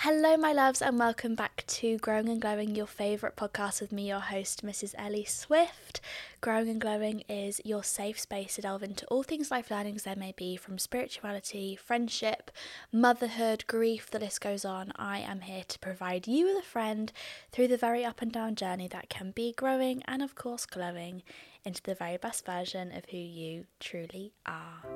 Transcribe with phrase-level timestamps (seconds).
[0.00, 4.08] Hello, my loves, and welcome back to Growing and Glowing, your favourite podcast with me,
[4.08, 4.94] your host, Mrs.
[4.98, 6.02] Ellie Swift.
[6.42, 10.14] Growing and Glowing is your safe space to delve into all things life learnings there
[10.14, 12.50] may be from spirituality, friendship,
[12.92, 14.92] motherhood, grief, the list goes on.
[14.96, 17.10] I am here to provide you with a friend
[17.50, 21.22] through the very up and down journey that can be growing and, of course, glowing
[21.64, 24.95] into the very best version of who you truly are.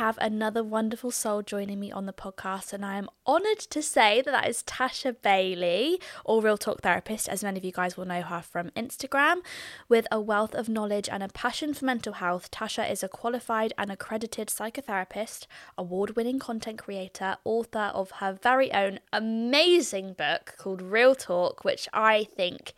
[0.00, 4.22] Have another wonderful soul joining me on the podcast, and I am honoured to say
[4.22, 8.06] that that is Tasha Bailey, or Real Talk Therapist, as many of you guys will
[8.06, 9.42] know her from Instagram.
[9.90, 13.74] With a wealth of knowledge and a passion for mental health, Tasha is a qualified
[13.76, 20.80] and accredited psychotherapist, award winning content creator, author of her very own amazing book called
[20.80, 22.72] Real Talk, which I think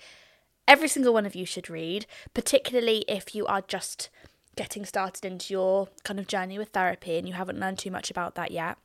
[0.67, 4.11] every single one of you should read, particularly if you are just
[4.57, 8.11] getting started into your kind of journey with therapy and you haven't learned too much
[8.11, 8.77] about that yet.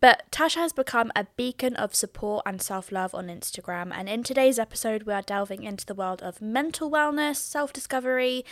[0.00, 3.92] But Tasha has become a beacon of support and self love on Instagram.
[3.94, 8.44] And in today's episode, we are delving into the world of mental wellness, self discovery,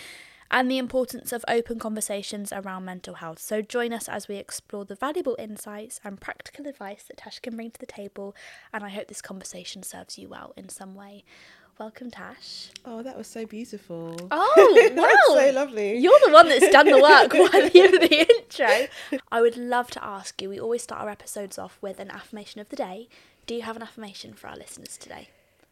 [0.53, 3.39] and the importance of open conversations around mental health.
[3.39, 7.57] So join us as we explore the valuable insights and practical advice that Tasha can
[7.57, 8.37] bring to the table.
[8.73, 11.25] And I hope this conversation serves you well in some way.
[11.83, 12.69] Welcome, Tash.
[12.85, 14.15] Oh, that was so beautiful.
[14.31, 15.35] Oh, wow.
[15.35, 15.99] so lovely.
[15.99, 18.87] You're the one that's done the work worthy of the intro.
[19.33, 22.61] I would love to ask you, we always start our episodes off with an affirmation
[22.61, 23.09] of the day.
[23.47, 25.31] Do you have an affirmation for our listeners today?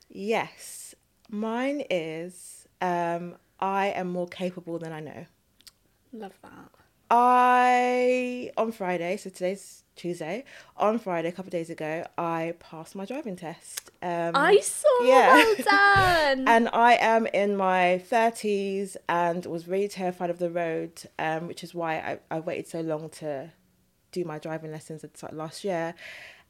[0.09, 0.97] Yes,
[1.29, 5.27] mine is um, I am more capable than I know.
[6.13, 6.73] Love that.
[7.09, 10.45] I, on Friday, so today's Tuesday,
[10.79, 13.91] on Friday, a couple of days ago, I passed my driving test.
[14.01, 15.35] Um, I saw, yeah.
[15.35, 15.57] well
[16.37, 16.49] done.
[16.49, 21.63] and I am in my 30s and was really terrified of the road, um, which
[21.63, 23.53] is why I, I waited so long to
[24.11, 25.95] do my driving lessons last year.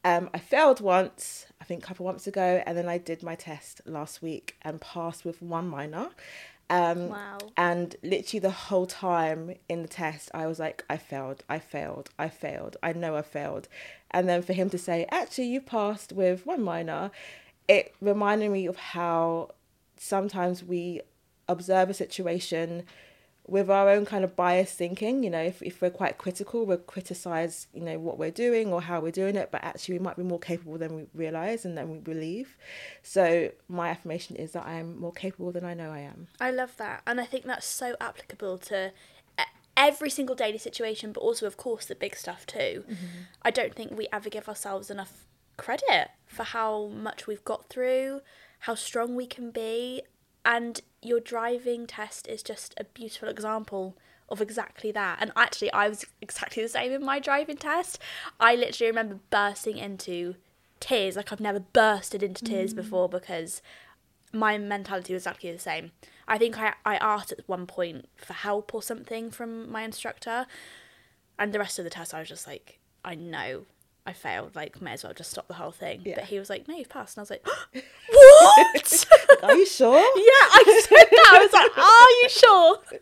[0.05, 3.21] Um, I failed once, I think a couple of months ago, and then I did
[3.21, 6.09] my test last week and passed with one minor.
[6.71, 7.37] Um, Wow.
[7.57, 12.09] And literally the whole time in the test, I was like, I failed, I failed,
[12.17, 13.67] I failed, I know I failed.
[14.09, 17.11] And then for him to say, actually, you passed with one minor,
[17.67, 19.51] it reminded me of how
[19.97, 21.01] sometimes we
[21.47, 22.83] observe a situation
[23.51, 25.23] with our own kind of biased thinking.
[25.23, 28.81] You know, if, if we're quite critical, we'll criticize, you know, what we're doing or
[28.81, 31.77] how we're doing it, but actually we might be more capable than we realize and
[31.77, 32.55] than we believe.
[33.03, 36.27] So my affirmation is that I am more capable than I know I am.
[36.39, 37.03] I love that.
[37.05, 38.93] And I think that's so applicable to
[39.75, 42.85] every single daily situation, but also, of course, the big stuff too.
[42.87, 42.95] Mm-hmm.
[43.41, 45.25] I don't think we ever give ourselves enough
[45.57, 48.21] credit for how much we've got through,
[48.59, 50.03] how strong we can be.
[50.45, 53.97] And your driving test is just a beautiful example
[54.29, 55.17] of exactly that.
[55.19, 57.99] And actually, I was exactly the same in my driving test.
[58.39, 60.35] I literally remember bursting into
[60.79, 62.77] tears like I've never bursted into tears mm.
[62.77, 63.61] before because
[64.33, 65.91] my mentality was exactly the same.
[66.27, 70.45] I think I, I asked at one point for help or something from my instructor,
[71.37, 73.65] and the rest of the test I was just like, I know
[74.05, 74.55] I failed.
[74.55, 76.01] Like, may as well just stop the whole thing.
[76.03, 76.15] Yeah.
[76.15, 77.17] But he was like, no, you've passed.
[77.17, 77.45] And I was like,
[78.11, 79.05] what?
[79.43, 79.99] Are you sure?
[79.99, 81.31] Yeah, I said that.
[81.33, 82.99] I was like, "Are you sure?"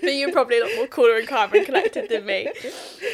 [0.00, 2.48] But you're probably a lot more cooler and calmer and collected than me.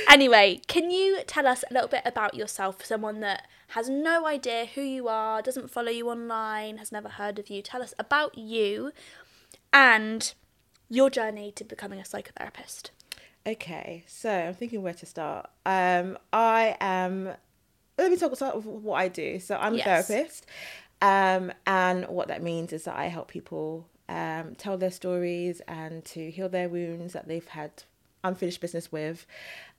[0.09, 2.85] Anyway, can you tell us a little bit about yourself?
[2.85, 7.39] Someone that has no idea who you are, doesn't follow you online, has never heard
[7.39, 7.63] of you.
[7.63, 8.93] Tell us about you
[9.73, 10.35] and
[10.89, 12.91] your journey to becoming a psychotherapist.
[13.49, 15.49] Okay, so I'm thinking where to start.
[15.65, 17.31] Um, I am.
[17.97, 19.41] Let me talk about what I do.
[19.41, 20.07] So I'm a Yes.
[20.07, 20.47] therapist,
[21.01, 26.05] um, and what that means is that I help people um, tell their stories and
[26.07, 27.71] to heal their wounds that they've had
[28.23, 29.25] unfinished business with,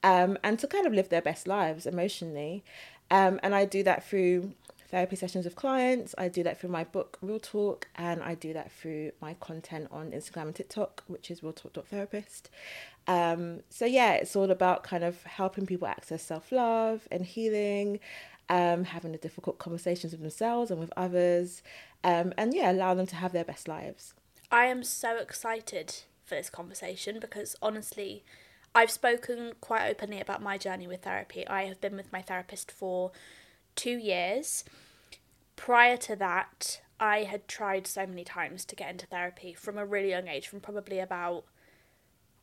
[0.04, 2.64] um, and to kind of live their best lives emotionally.
[3.12, 4.54] Um, and I do that through
[4.90, 6.16] therapy sessions with clients.
[6.18, 9.88] I do that through my book Real Talk, and I do that through my content
[9.92, 12.50] on Instagram and TikTok, which is realtalk.therapist.
[13.08, 18.00] Um, so yeah, it's all about kind of helping people access self love and healing,
[18.50, 21.62] um, having the difficult conversations with themselves and with others,
[22.04, 24.14] um, and yeah, allow them to have their best lives.
[24.52, 25.96] I am so excited
[26.26, 28.24] for this conversation because honestly,
[28.74, 31.48] I've spoken quite openly about my journey with therapy.
[31.48, 33.12] I have been with my therapist for
[33.76, 34.64] two years.
[35.56, 39.86] Prior to that, I had tried so many times to get into therapy from a
[39.86, 41.46] really young age, from probably about,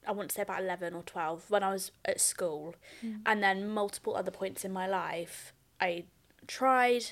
[0.06, 2.74] I want to say about 11 or 12, when I was at school.
[3.04, 3.20] Mm.
[3.26, 6.04] And then multiple other points in my life, I
[6.46, 7.04] tried,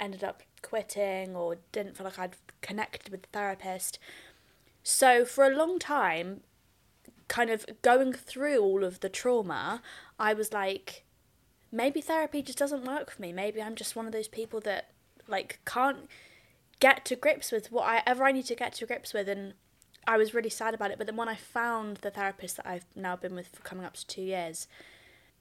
[0.00, 3.98] ended up quitting, or didn't feel like I'd connected with the therapist.
[4.82, 6.42] So for a long time,
[7.28, 9.82] kind of going through all of the trauma,
[10.18, 11.04] I was like,
[11.72, 13.32] maybe therapy just doesn't work for me.
[13.32, 14.90] Maybe I'm just one of those people that
[15.28, 16.08] like can't
[16.80, 19.54] get to grips with whatever I need to get to grips with and
[20.06, 20.98] I was really sad about it.
[20.98, 23.94] But then when I found the therapist that I've now been with for coming up
[23.94, 24.68] to two years,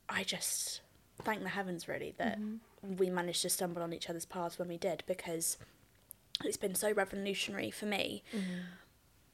[0.10, 0.82] I just
[1.24, 2.96] thank the heavens really that mm-hmm.
[2.98, 5.58] we managed to stumble on each other's paths when we did because
[6.44, 8.24] it's been so revolutionary for me.
[8.36, 8.62] Mm-hmm.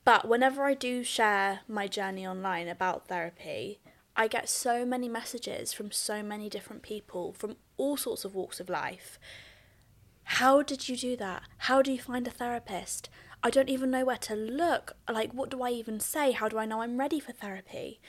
[0.03, 3.79] But whenever I do share my journey online about therapy,
[4.15, 8.59] I get so many messages from so many different people from all sorts of walks
[8.59, 9.17] of life.
[10.23, 11.43] How did you do that?
[11.57, 13.09] How do you find a therapist?
[13.43, 14.93] I don't even know where to look.
[15.11, 16.31] Like, what do I even say?
[16.31, 17.99] How do I know I'm ready for therapy?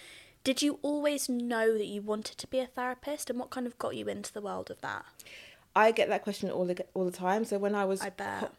[0.44, 3.78] Did you always know that you wanted to be a therapist, and what kind of
[3.78, 5.04] got you into the world of that?
[5.74, 7.44] I get that question all the all the time.
[7.44, 8.10] So when I was I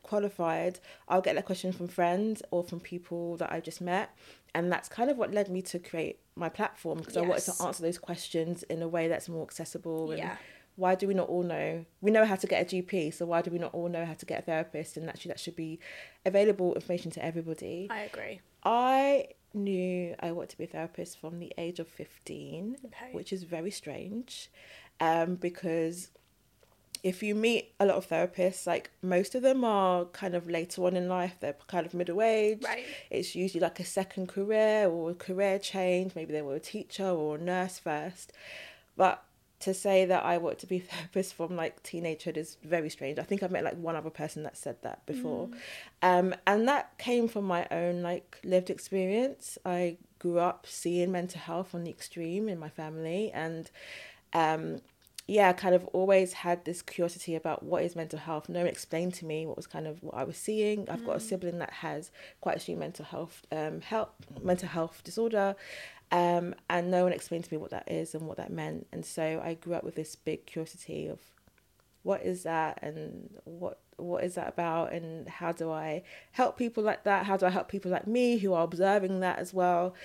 [0.01, 4.15] qualified, I'll get that question from friends or from people that I just met,
[4.55, 7.63] and that's kind of what led me to create my platform because I wanted to
[7.63, 10.15] answer those questions in a way that's more accessible.
[10.15, 10.37] Yeah.
[10.75, 11.85] Why do we not all know?
[12.01, 14.15] We know how to get a GP, so why do we not all know how
[14.15, 14.97] to get a therapist?
[14.97, 15.79] And actually, that should be
[16.25, 17.87] available information to everybody.
[17.91, 18.41] I agree.
[18.63, 23.09] I knew I wanted to be a therapist from the age of 15, Okay.
[23.11, 24.49] which is very strange
[24.99, 26.09] um, because
[27.03, 30.85] if you meet a lot of therapists, like most of them are kind of later
[30.85, 32.63] on in life, they're kind of middle age.
[32.63, 32.85] Right.
[33.11, 36.15] It's usually like a second career or a career change.
[36.15, 38.31] Maybe they were a teacher or a nurse first.
[38.95, 39.21] But
[39.59, 43.19] to say that I want to be a therapist from like teenagehood is very strange.
[43.19, 45.49] I think I've met like one other person that said that before.
[46.01, 49.57] Um, and that came from my own like lived experience.
[49.65, 53.69] I grew up seeing mental health on the extreme in my family and
[54.33, 54.81] um,
[55.25, 58.49] yeah, I kind of always had this curiosity about what is mental health.
[58.49, 60.89] No one explained to me what was kind of what I was seeing.
[60.89, 62.11] I've got a sibling that has
[62.41, 64.09] quite a few mental health, um, health,
[64.41, 65.55] mental health disorder,
[66.11, 68.87] um, and no one explained to me what that is and what that meant.
[68.91, 71.19] And so I grew up with this big curiosity of
[72.03, 76.83] what is that and what what is that about and how do I help people
[76.83, 77.25] like that?
[77.25, 79.95] How do I help people like me who are observing that as well?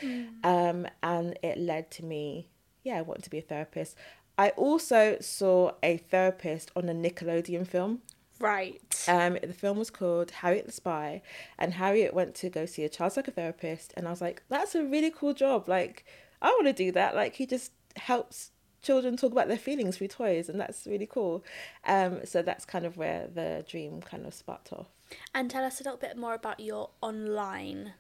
[0.44, 2.48] Um, and it led to me,
[2.84, 3.96] yeah, I wanting to be a therapist.
[4.38, 8.02] I also saw a therapist on a Nickelodeon film.
[8.38, 9.04] Right.
[9.08, 11.22] Um, the film was called Harriet the Spy,
[11.58, 14.84] and Harriet went to go see a child psychotherapist, and I was like, that's a
[14.84, 15.68] really cool job.
[15.68, 16.04] Like,
[16.40, 17.16] I want to do that.
[17.16, 21.44] Like, he just helps children talk about their feelings through toys, and that's really cool.
[21.84, 24.86] Um, so that's kind of where the dream kind of sparked off.
[25.34, 27.94] And tell us a little bit more about your online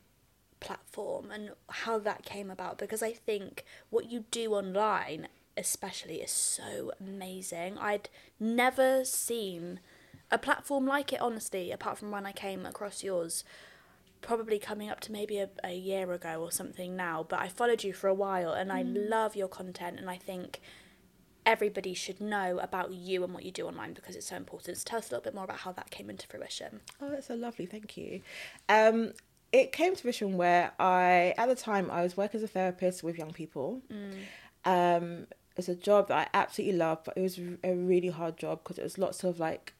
[0.60, 5.28] platform and how that came about because I think what you do online
[5.58, 7.76] especially is so amazing.
[7.78, 9.80] I'd never seen
[10.30, 13.44] a platform like it honestly apart from when I came across yours
[14.20, 17.82] probably coming up to maybe a, a year ago or something now but I followed
[17.82, 20.60] you for a while and I love your content and I think
[21.46, 24.76] everybody should know about you and what you do online because it's so important.
[24.76, 26.80] So tell us a little bit more about how that came into fruition.
[27.00, 27.64] Oh, that's so lovely.
[27.64, 28.20] Thank you.
[28.68, 29.14] Um,
[29.50, 33.02] it came to fruition where I, at the time, I was working as a therapist
[33.02, 33.80] with young people.
[34.66, 35.26] Um,
[35.58, 38.78] it's a job that I absolutely love, but it was a really hard job because
[38.78, 39.74] it was lots of like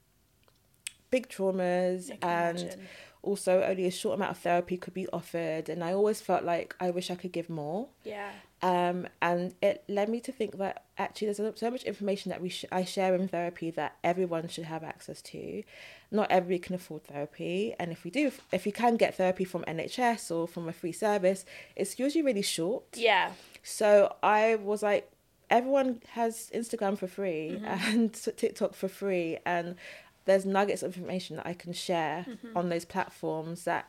[1.11, 2.89] big traumas and imagine.
[3.23, 6.77] also only a short amount of therapy could be offered and I always felt like
[6.81, 7.89] I wish I could give more.
[8.05, 8.31] Yeah.
[8.61, 12.49] Um, and it led me to think that actually there's so much information that we
[12.49, 15.63] sh- I share in therapy that everyone should have access to.
[16.11, 19.63] Not everybody can afford therapy, and if we do, if you can get therapy from
[19.65, 21.45] NHS or from a free service,
[21.77, 22.85] it's usually really short.
[22.97, 23.33] Yeah.
[23.63, 25.09] So I was like,
[25.50, 27.64] everyone has Instagram for free mm-hmm.
[27.64, 29.76] and TikTok for free, and
[30.25, 32.57] there's nuggets of information that I can share mm-hmm.
[32.57, 33.88] on those platforms that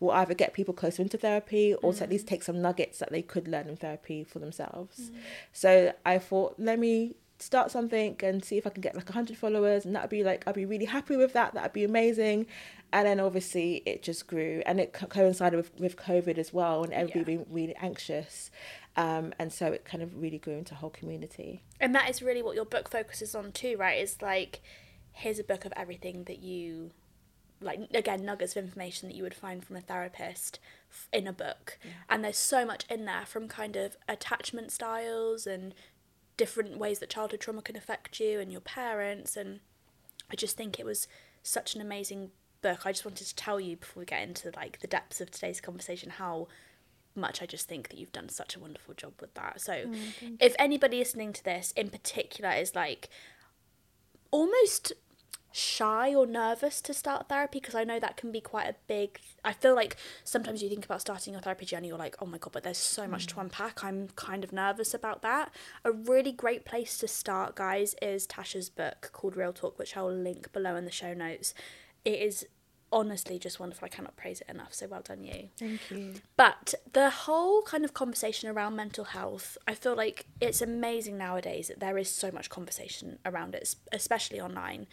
[0.00, 2.34] will either get people closer into therapy or to at least mm-hmm.
[2.34, 5.10] take some nuggets that they could learn in therapy for themselves.
[5.52, 9.36] So I thought, let me start something and see if I can get like 100
[9.36, 11.54] followers, and that'd be like, I'd be really happy with that.
[11.54, 12.46] That'd be amazing.
[12.92, 16.84] And then obviously it just grew, and it co- coincided with, with COVID as well,
[16.84, 17.24] and everybody Yeah.
[17.24, 18.50] being really anxious.
[18.96, 21.62] Um, and so it kind of really grew into a whole community.
[21.80, 23.98] And that is really what your book focuses on too, right?
[23.98, 24.60] It's like,
[25.12, 26.90] here's a book of everything that you,
[27.60, 30.60] like, again, nuggets of information that you would find from a therapist
[31.12, 31.78] in a book.
[32.08, 35.74] And there's so much in there from kind of attachment styles and
[36.36, 39.36] different ways that childhood trauma can affect you and your parents.
[39.36, 39.60] And
[40.30, 41.08] I just think it was
[41.42, 42.30] such an amazing
[42.62, 42.86] book.
[42.86, 45.60] I just wanted to tell you before we get into like the depths of today's
[45.60, 46.48] conversation how
[47.16, 49.60] much I just think that you've done such a wonderful job with that.
[49.60, 53.08] So, oh, if anybody listening to this in particular is like
[54.30, 54.92] almost
[55.56, 59.20] shy or nervous to start therapy, because I know that can be quite a big.
[59.44, 62.38] I feel like sometimes you think about starting your therapy journey, you're like, oh my
[62.38, 63.42] god, but there's so much to mm.
[63.42, 63.84] unpack.
[63.84, 65.52] I'm kind of nervous about that.
[65.84, 70.02] A really great place to start, guys, is Tasha's book called Real Talk, which I
[70.02, 71.54] will link below in the show notes.
[72.04, 72.46] It is
[72.94, 73.84] honestly just wonderful.
[73.84, 74.72] I cannot praise it enough.
[74.72, 75.48] So well done, you.
[75.58, 76.14] Thank you.
[76.36, 81.68] But the whole kind of conversation around mental health, I feel like it's amazing nowadays
[81.68, 84.86] that there is so much conversation around it, especially online.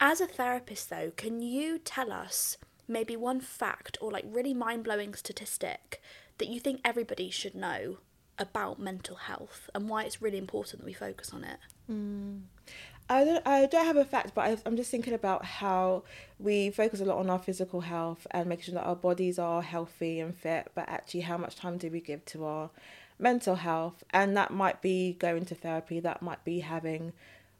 [0.00, 2.56] As a therapist, though, can you tell us
[2.88, 6.00] maybe one fact or like really mind blowing statistic
[6.38, 7.98] that you think everybody should know
[8.38, 11.58] about mental health and why it's really important that we focus on it?
[11.90, 12.42] Mm.
[13.08, 16.02] I don't, I don't have a fact, but I, I'm just thinking about how
[16.40, 19.62] we focus a lot on our physical health and making sure that our bodies are
[19.62, 22.70] healthy and fit, but actually, how much time do we give to our
[23.18, 24.02] mental health?
[24.10, 27.12] And that might be going to therapy, that might be having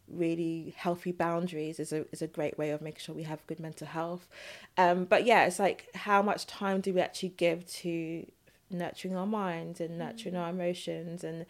[0.09, 3.61] really healthy boundaries is a is a great way of making sure we have good
[3.61, 4.29] mental health.
[4.77, 8.27] Um, but yeah, it's like how much time do we actually give to
[8.71, 11.47] nurturing our minds and nurturing our emotions and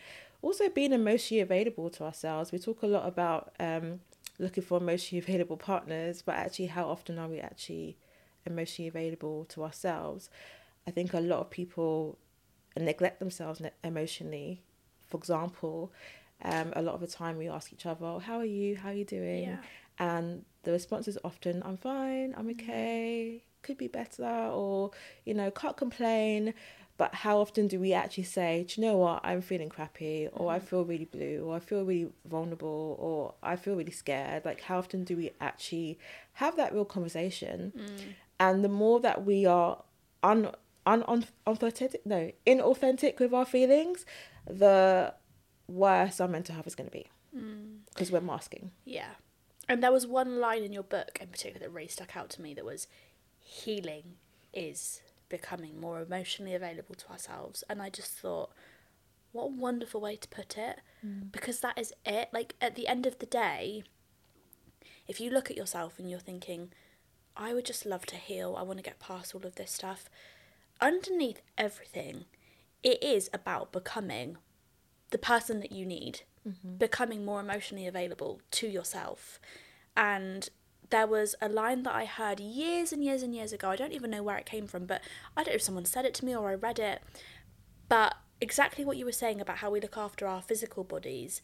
[0.47, 2.53] also being emotionally available to ourselves.
[2.53, 4.01] We talk a lot about um,
[4.39, 7.99] looking for emotionally available partners, but actually, how often are we actually
[8.45, 10.31] emotionally available to ourselves?
[10.87, 12.19] I think a lot of people
[12.79, 14.63] neglect themselves emotionally.
[15.09, 15.93] For example,
[16.45, 18.77] um, a lot of the time we ask each other, oh, "How are you?
[18.77, 19.59] How are you doing?" Yeah.
[19.99, 22.35] And the response is often, "I'm fine.
[22.37, 23.43] I'm okay.
[23.63, 24.93] Could be better," or
[25.25, 26.55] you know, "Can't complain."
[26.99, 30.51] But how often do we actually say, do you know what, I'm feeling crappy, or
[30.51, 30.63] I mm.
[30.63, 34.45] feel really blue, or I feel really vulnerable, or I feel really scared?
[34.45, 35.99] Like, how often do we actually
[36.35, 37.73] have that real conversation?
[37.77, 38.15] Mm.
[38.41, 39.83] And the more that we are
[40.23, 40.53] un,
[40.87, 44.07] un, un, unauthentic, no, inauthentic with our feelings,
[44.47, 45.13] the
[45.69, 47.11] worse our mental health is going to be.
[47.37, 47.81] Mm.
[47.91, 48.71] Because we're masking.
[48.85, 49.11] Yeah.
[49.69, 52.43] And there was one line in your book in particular that really stuck out to
[52.43, 52.87] me that was
[53.41, 54.15] healing
[54.53, 57.65] is becoming more emotionally available to ourselves.
[57.69, 58.51] And I just thought,
[59.33, 60.81] what a wonderful way to put it.
[61.05, 61.33] Mm.
[61.33, 62.29] Because that is it.
[62.33, 63.85] Like, at the end of the day,
[65.07, 66.73] if you look at yourself and you're thinking,
[67.37, 70.09] I would just love to heal, I want to get past all of this stuff,
[70.81, 72.25] underneath everything,
[72.83, 74.39] it is about becoming
[75.11, 76.77] the person that you need, mm-hmm.
[76.77, 79.39] becoming more emotionally available to yourself.
[79.97, 80.49] And
[80.91, 83.71] there was a line that I heard years and years and years ago.
[83.71, 85.01] I don't even know where it came from, but
[85.37, 87.03] I don't know if someone said it to me or I read it.
[87.89, 91.41] But exactly what you were saying about how we look after our physical bodies,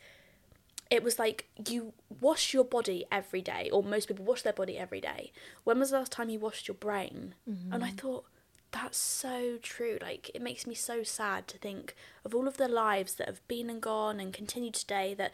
[0.91, 4.77] it was like you wash your body every day, or most people wash their body
[4.77, 5.33] every day.
[5.65, 7.35] When was the last time you washed your brain?
[7.73, 7.97] And I mm-hmm.
[7.97, 8.25] thought,
[8.73, 9.99] that's so true.
[10.01, 11.95] Like, it makes me so sad to think
[12.25, 15.33] of all of the lives that have been and gone and continue today that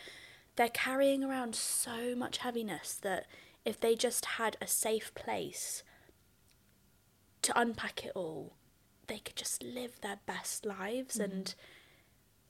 [0.57, 3.27] they're carrying around so much heaviness that
[3.69, 5.83] if they just had a safe place
[7.43, 8.55] to unpack it all,
[9.09, 11.19] they could just live their best lives.
[11.19, 11.31] Mm-hmm.
[11.31, 11.55] And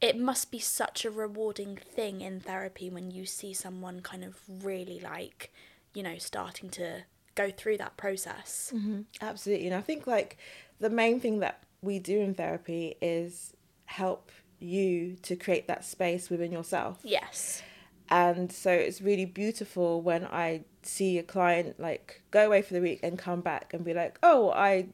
[0.00, 4.36] it must be such a rewarding thing in therapy when you see someone kind of
[4.62, 5.52] really like,
[5.92, 7.02] you know, starting to
[7.34, 8.72] go through that process.
[8.72, 9.00] Mm-hmm.
[9.20, 9.66] Absolutely.
[9.66, 10.36] And I think like
[10.78, 13.54] the main thing that we do in therapy is
[13.86, 17.00] help you to create that space within yourself.
[17.02, 17.60] Yes.
[18.10, 22.80] And so it's really beautiful when I see a client like go away for the
[22.80, 24.88] week and come back and be like, oh, I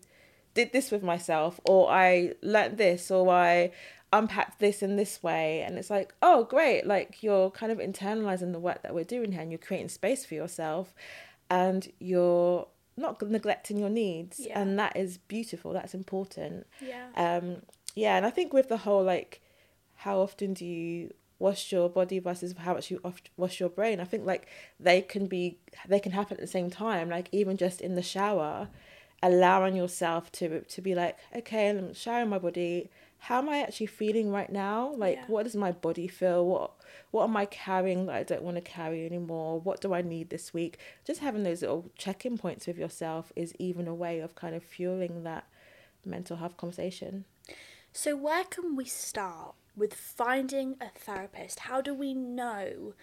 [0.55, 3.73] did this with myself, or I learnt this, or I
[4.13, 5.63] unpacked this in this way.
[5.63, 6.87] And it's like, oh, great.
[6.87, 10.25] Like you're kind of internalizing the work that we're doing here and you're creating space
[10.25, 10.95] for yourself
[11.51, 14.41] and you're not neglecting your needs.
[14.41, 14.61] Yeah.
[14.61, 15.73] And that is beautiful.
[15.73, 16.67] That's important.
[16.81, 17.09] Yeah.
[17.17, 17.63] Um,
[17.95, 18.17] yeah.
[18.17, 19.41] And I think with the whole like,
[19.97, 23.01] how often do you wash your body versus how much you
[23.37, 24.01] wash your brain?
[24.01, 24.47] I think like
[24.79, 27.09] they can be, they can happen at the same time.
[27.11, 28.69] Like even just in the shower,
[29.23, 32.91] allowing yourself to to be like, okay, I'm showering my body.
[33.19, 34.93] How am I actually feeling right now?
[34.97, 35.25] Like, Yeah.
[35.29, 36.45] what does my body feel?
[36.47, 36.73] What
[37.11, 39.61] what am I carrying that I don't want to carry anymore?
[39.61, 40.79] What do I need this week?
[41.07, 44.55] Just having those little check in points with yourself is even a way of kind
[44.55, 45.47] of fueling that
[46.05, 47.25] mental health conversation.
[47.93, 51.61] So, where can we start with finding a therapist?
[51.61, 52.95] How do we know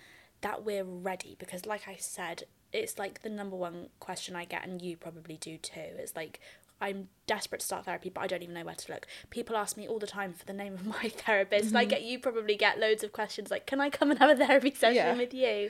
[0.41, 1.35] that we're ready?
[1.39, 5.37] Because, like I said, it's like the number one question I get, and you probably
[5.37, 5.81] do too.
[5.97, 6.39] It's like,
[6.83, 9.05] I'm desperate to start therapy, but I don't even know where to look.
[9.29, 11.67] People ask me all the time for the name of my therapist.
[11.67, 11.77] Mm-hmm.
[11.77, 14.35] I get you probably get loads of questions like, "Can I come and have a
[14.45, 15.15] therapy session Yeah.
[15.15, 15.69] with you?"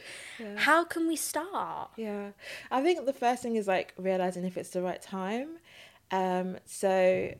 [0.57, 1.89] How can we start?
[1.97, 2.29] Yeah,
[2.71, 5.57] I think the first thing is like realizing if it's the right time.
[6.11, 7.33] Um, so,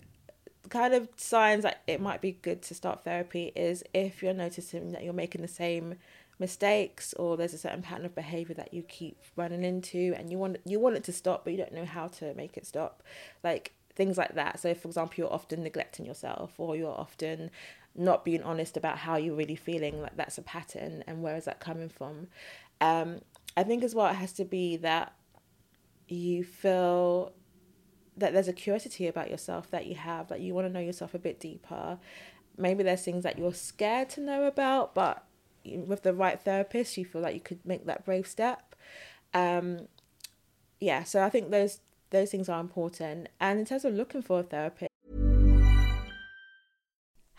[0.69, 4.91] kind of signs that it might be good to start therapy is if you're noticing
[4.91, 5.95] that you're making the same
[6.39, 10.37] mistakes or there's a certain pattern of behavior that you keep running into and you
[10.37, 13.03] want you want it to stop but you don't know how to make it stop
[13.43, 14.59] like things like that.
[14.59, 17.51] So for example you're often neglecting yourself or you're often
[17.95, 21.45] not being honest about how you're really feeling like that's a pattern and where is
[21.45, 22.27] that coming from?
[22.79, 23.21] Um
[23.57, 25.13] i think as well it has to be that
[26.07, 27.33] you feel
[28.17, 31.13] that there's a curiosity about yourself that you have that you want to know yourself
[31.13, 31.97] a bit deeper.
[32.57, 35.25] Maybe there's things that you're scared to know about but
[35.63, 38.75] with the right therapist you feel like you could make that brave step.
[39.33, 39.87] Um
[40.79, 41.77] yeah so i think those
[42.11, 43.29] those things are important.
[43.39, 44.90] And in terms of looking for a therapist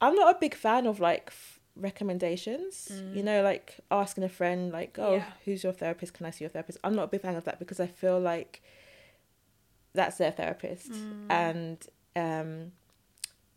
[0.00, 2.90] i'm not a big fan of like f- recommendations.
[3.14, 5.24] You know like asking a friend like oh Yeah.
[5.44, 6.14] who's your therapist?
[6.14, 6.78] Can i see your therapist?
[6.84, 8.62] I'm not a big fan of that because i feel like
[9.94, 10.92] that's their therapist.
[11.28, 11.78] And
[12.16, 12.72] um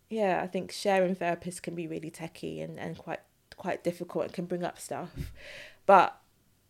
[0.09, 3.21] yeah i think sharing therapists can be really techy and, and quite
[3.57, 5.11] quite difficult and can bring up stuff.
[5.85, 6.17] But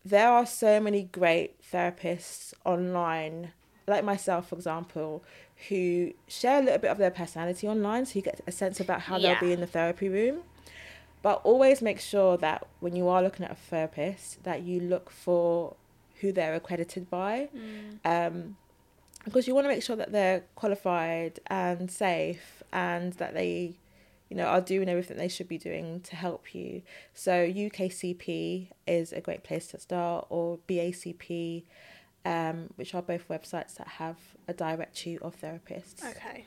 [0.05, 3.51] there are so many great therapists online
[3.87, 5.23] like myself for example
[5.69, 9.01] who share a little bit of their personality online so you get a sense about
[9.01, 9.33] how Yeah.
[9.33, 10.43] they'll be in the therapy room.
[11.21, 15.09] But always make sure that when you are looking at a therapist that you look
[15.09, 15.75] for
[16.19, 17.49] who they're accredited by.
[18.03, 18.57] Um,
[19.23, 23.75] because you want to make sure that they're qualified and safe and that they
[24.29, 26.81] you know are doing everything they should be doing to help you.
[27.13, 31.63] So ukcp is a great place to start or bacp
[32.25, 36.03] um, which are both websites that have a direct directory of therapists.
[36.03, 36.45] Okay.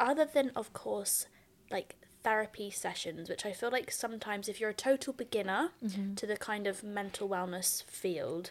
[0.00, 1.26] Other than, of course,
[1.70, 5.70] like therapy sessions, which I feel like sometimes if you're a total beginner
[6.16, 8.50] to the kind of mental wellness field,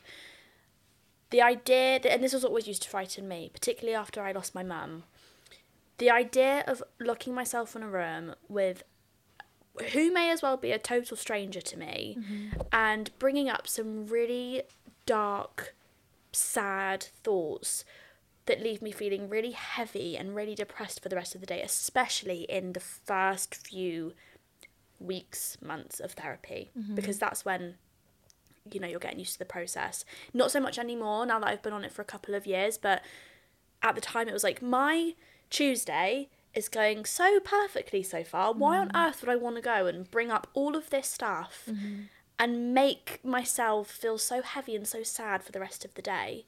[1.30, 4.56] the idea, that, and this was always used to frighten me, particularly after I lost
[4.56, 5.03] my mum,
[5.97, 8.84] the idea of locking myself in a room with
[9.93, 12.17] who may as well be a total stranger to me
[12.71, 14.63] and bringing up some really
[15.06, 15.75] dark,
[16.38, 17.84] sad thoughts
[18.45, 21.62] that leave me feeling really heavy and really depressed for the rest of the day,
[21.62, 24.13] especially in the first few
[25.00, 26.95] weeks, months of therapy, mm-hmm.
[26.95, 27.76] because that's when
[28.71, 30.06] you know you're getting used to the process.
[30.34, 32.78] Not so much anymore now that I've been on it for a couple of years,
[32.78, 33.02] but
[33.84, 35.13] at the time it was like my
[35.50, 38.54] Tuesday is going so perfectly so far.
[38.54, 39.08] Why on mm.
[39.08, 42.04] earth would I want to go and bring up all of this stuff mm-hmm.
[42.39, 46.45] And make myself feel so heavy and so sad for the rest of the day?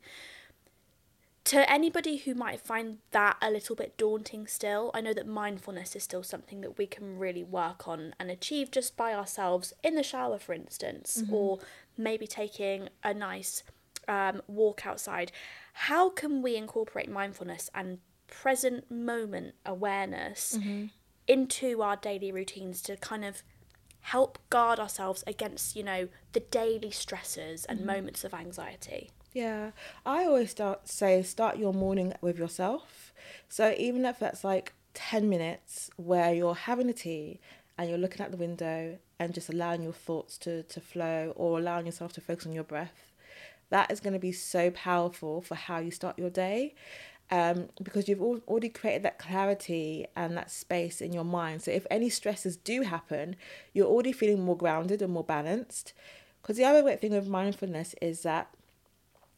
[1.46, 5.96] To anybody who might find that a little bit daunting still, I know that mindfulness
[5.96, 9.96] is still something that we can really work on and achieve just by ourselves in
[9.96, 11.58] the shower, for instance, or
[11.98, 13.64] maybe taking a nice
[14.08, 15.32] um, walk outside.
[15.74, 17.98] How can we incorporate mindfulness and
[18.28, 20.60] present moment awareness
[21.28, 23.42] into our daily routines to kind of
[24.02, 27.88] help guard ourselves against, you know, the daily stresses and mm-hmm.
[27.88, 29.12] moments of anxiety?
[29.34, 29.72] Yeah,
[30.06, 33.14] I always start say start your morning with yourself.
[33.48, 37.40] So even if that's like ten minutes where you're having a tea
[37.78, 41.60] and you're looking out the window and just allowing your thoughts to to flow or
[41.60, 43.14] allowing yourself to focus on your breath,
[43.70, 46.74] that is going to be so powerful for how you start your day.
[47.32, 51.62] Um, because you've al- already created that clarity and that space in your mind.
[51.62, 53.36] So if any stresses do happen,
[53.72, 55.94] you're already feeling more grounded and more balanced.
[56.42, 58.50] Because the other great thing with mindfulness is that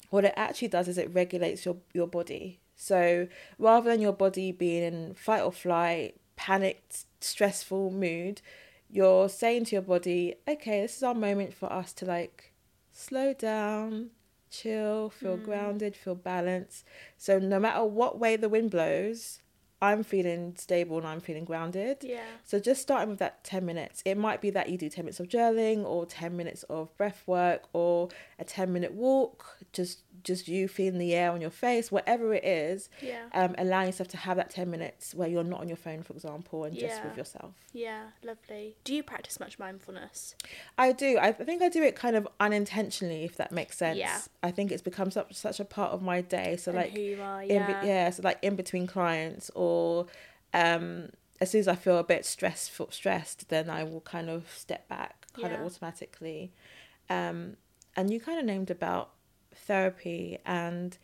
[0.10, 2.60] what it actually does is it regulates your, your body.
[2.76, 3.28] So
[3.60, 8.42] rather than your body being in fight or flight, panicked, stressful mood,
[8.90, 12.54] you're saying to your body, okay, this is our moment for us to like
[12.92, 14.10] slow down,
[14.52, 15.44] chill, feel mm.
[15.44, 16.86] grounded, feel balanced.
[17.18, 19.42] So no matter what way the wind blows,
[19.82, 21.98] I'm feeling stable and I'm feeling grounded.
[22.02, 22.22] Yeah.
[22.44, 24.04] So just starting with that 10 minutes.
[24.06, 27.24] It might be that you do 10 minutes of journaling or 10 minutes of breath
[27.26, 31.92] work or a 10 minute walk, just just you feeling the air on your face,
[31.92, 32.90] whatever it is.
[33.02, 33.24] Yeah.
[33.34, 36.14] Um, allowing yourself to have that 10 minutes where you're not on your phone, for
[36.14, 37.54] example, and just with yourself.
[37.74, 38.76] Yeah, lovely.
[38.84, 40.36] Do you practice much mindfulness?
[40.78, 41.18] I do.
[41.20, 43.98] I think I do it kind of unintentionally, if that makes sense.
[43.98, 44.20] Yeah.
[44.44, 46.56] I think it's become such such a part of my day.
[46.58, 47.84] So And like, who you are, in be- yeah.
[47.86, 48.10] yeah.
[48.12, 50.06] So like in between clients, or
[50.54, 54.48] um, as soon as I feel a bit stressed, stressed, then I will kind of
[54.56, 55.60] step back, kind Yeah.
[55.62, 56.52] of automatically.
[57.10, 57.58] Um,
[57.96, 59.10] and you kind of named about
[59.56, 60.98] therapy and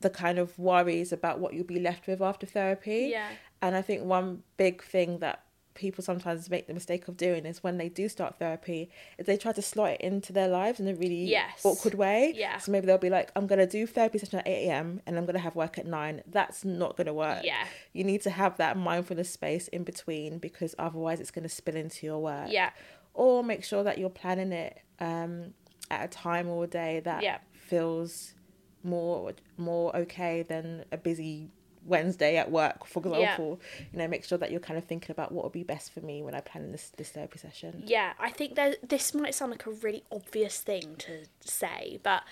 [0.00, 3.08] the kind of worries about what you'll be left with after therapy.
[3.10, 3.28] Yeah.
[3.62, 5.40] And I think one big thing that
[5.72, 8.88] people sometimes make the mistake of doing is when they do start therapy,
[9.18, 11.62] is they try to slot it into their lives in a really Yes.
[11.64, 12.32] awkward way.
[12.36, 12.58] Yeah.
[12.58, 15.26] So maybe they'll be like, I'm gonna do therapy session at eight AM and I'm
[15.26, 16.22] gonna have work at nine.
[16.26, 17.42] That's not gonna work.
[17.42, 17.66] Yeah.
[17.92, 22.06] You need to have that mindfulness space in between because otherwise it's gonna spill into
[22.06, 22.50] your work.
[22.50, 22.70] Yeah.
[23.14, 25.54] Or make sure that you're planning it um
[26.00, 27.38] at a time or a day that Yeah.
[27.52, 28.34] feels
[28.82, 31.50] more more okay than a busy
[31.86, 33.60] Wednesday at work, for example.
[33.92, 36.00] You know, make sure that you're kind of thinking about what would be best for
[36.00, 37.82] me when I plan this this therapy session.
[37.86, 42.22] Yeah, I think that this might sound like a really obvious thing to say, but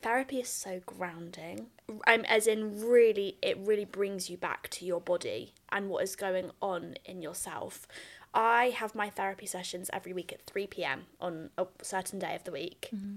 [0.00, 1.66] therapy is so grounding.
[2.06, 6.16] Um, as in, really, it really brings you back to your body and what is
[6.16, 7.86] going on in yourself.
[8.34, 12.44] I have my therapy sessions every week at 3 pm on a certain day of
[12.44, 12.88] the week.
[12.94, 13.16] Mm-hmm.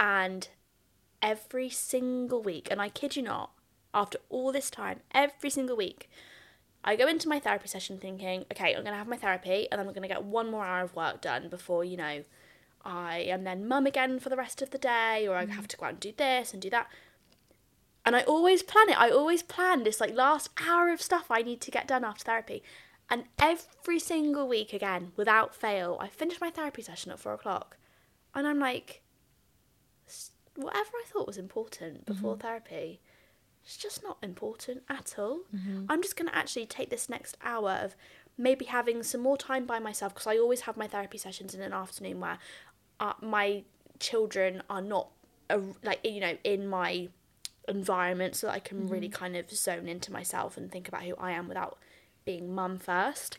[0.00, 0.48] And
[1.20, 3.50] every single week, and I kid you not,
[3.92, 6.08] after all this time, every single week,
[6.82, 9.78] I go into my therapy session thinking, okay, I'm going to have my therapy and
[9.78, 12.22] then I'm going to get one more hour of work done before, you know,
[12.84, 15.52] I am then mum again for the rest of the day or I mm-hmm.
[15.52, 16.88] have to go out and do this and do that.
[18.04, 19.00] And I always plan it.
[19.00, 22.24] I always plan this like last hour of stuff I need to get done after
[22.24, 22.62] therapy.
[23.10, 27.76] And every single week, again, without fail, I finish my therapy session at four o'clock.
[28.34, 29.02] And I'm like,
[30.56, 33.00] whatever I thought was important before therapy,
[33.64, 35.40] it's just not important at all.
[35.88, 37.94] I'm just going to actually take this next hour of
[38.36, 41.62] maybe having some more time by myself because I always have my therapy sessions in
[41.62, 42.38] an afternoon where
[43.00, 43.62] uh, my
[44.00, 45.08] children are not
[45.50, 47.08] uh, like you know in my
[47.68, 51.14] environment so that I can really kind of zone into myself and think about who
[51.16, 51.78] I am without
[52.24, 53.38] being mum first.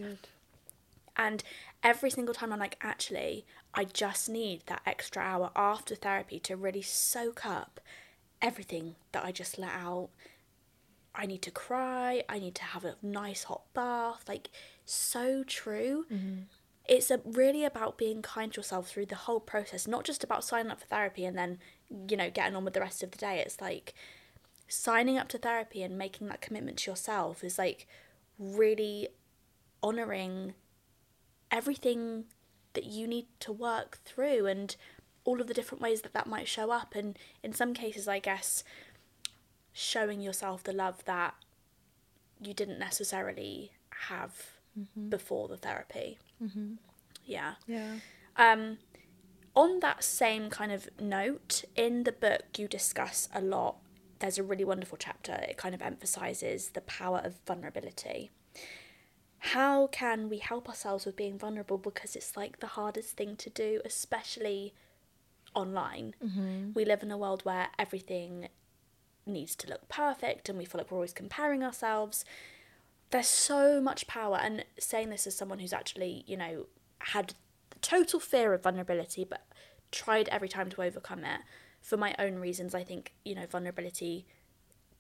[1.18, 1.44] And
[1.84, 6.56] every single time I'm like, actually, I just need that extra hour after therapy to
[6.56, 7.80] really soak up
[8.42, 10.10] everything that I just let out.
[11.14, 12.24] I need to cry.
[12.28, 14.26] I need to have a nice hot bath.
[14.28, 14.50] Like,
[14.84, 16.06] so true.
[16.12, 16.42] Mm-hmm.
[16.88, 20.44] It's a, really about being kind to yourself through the whole process, not just about
[20.44, 21.60] signing up for therapy and then,
[22.10, 23.40] you know, getting on with the rest of the day.
[23.40, 23.96] It's like
[24.68, 27.88] signing up to therapy and making that commitment to yourself is like
[28.40, 29.10] really
[29.84, 30.54] honoring
[31.52, 32.26] everything
[32.74, 34.76] that you need to work through and
[35.24, 38.20] all of the different ways that that might show up and in some cases i
[38.20, 38.64] guess
[39.72, 41.34] showing yourself the love that
[42.42, 43.72] you didn't necessarily
[44.10, 44.48] have
[45.10, 46.18] before the therapy
[47.26, 47.96] yeah Yeah.
[48.36, 48.78] um,
[49.56, 53.78] on that same kind of note, in the book, you discuss a lot.
[54.26, 55.34] There's a really wonderful chapter.
[55.34, 58.32] It kind of emphasizes the power of vulnerability.
[59.38, 61.78] How can we help ourselves with being vulnerable?
[61.78, 64.74] Because it's like the hardest thing to do, especially
[65.54, 66.16] online.
[66.26, 66.72] Mm-hmm.
[66.74, 68.48] We live in a world where everything
[69.28, 72.26] needs to look perfect and we feel like we're always comparing ourselves.
[73.12, 76.66] There's so much power, and saying this as someone who's actually, you know,
[76.98, 77.36] had
[77.80, 79.46] total fear of vulnerability, but
[79.92, 81.42] tried every time to overcome it
[81.86, 82.74] for my own reasons.
[82.74, 84.26] I think, you know, vulnerability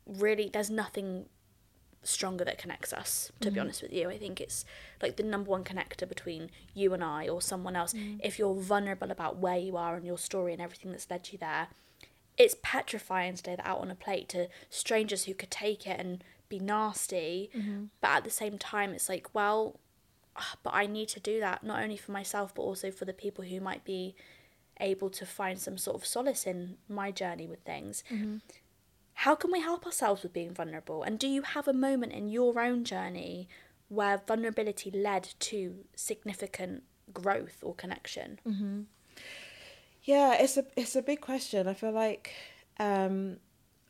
[0.05, 1.25] really, there's nothing
[2.03, 3.61] stronger that connects us, to be mm-hmm.
[3.61, 4.07] honest with you.
[4.07, 4.63] I think it's
[5.01, 7.93] like the number one connector between you and I or someone else.
[7.93, 8.19] Mm.
[8.23, 11.39] If you're vulnerable about where you are and your story and everything that's led you
[11.39, 11.69] there,
[12.37, 15.99] it's petrifying to lay that out on a plate to strangers who could take it
[15.99, 17.49] and be nasty.
[17.57, 17.85] Mm-hmm.
[17.99, 19.79] But at the same time, it's like, well,
[20.35, 23.13] ah, but I need to do that not only for myself but also for the
[23.13, 24.15] people who might be
[24.79, 28.03] able to find some sort of solace in my journey with things.
[29.19, 31.03] How can we help ourselves with being vulnerable?
[31.03, 33.47] And do you have a moment in your own journey
[33.87, 36.83] where vulnerability led to significant
[37.13, 38.39] growth or connection?
[40.03, 41.67] Yeah, it's a it's a big question.
[41.67, 42.33] I feel like
[42.79, 43.37] um,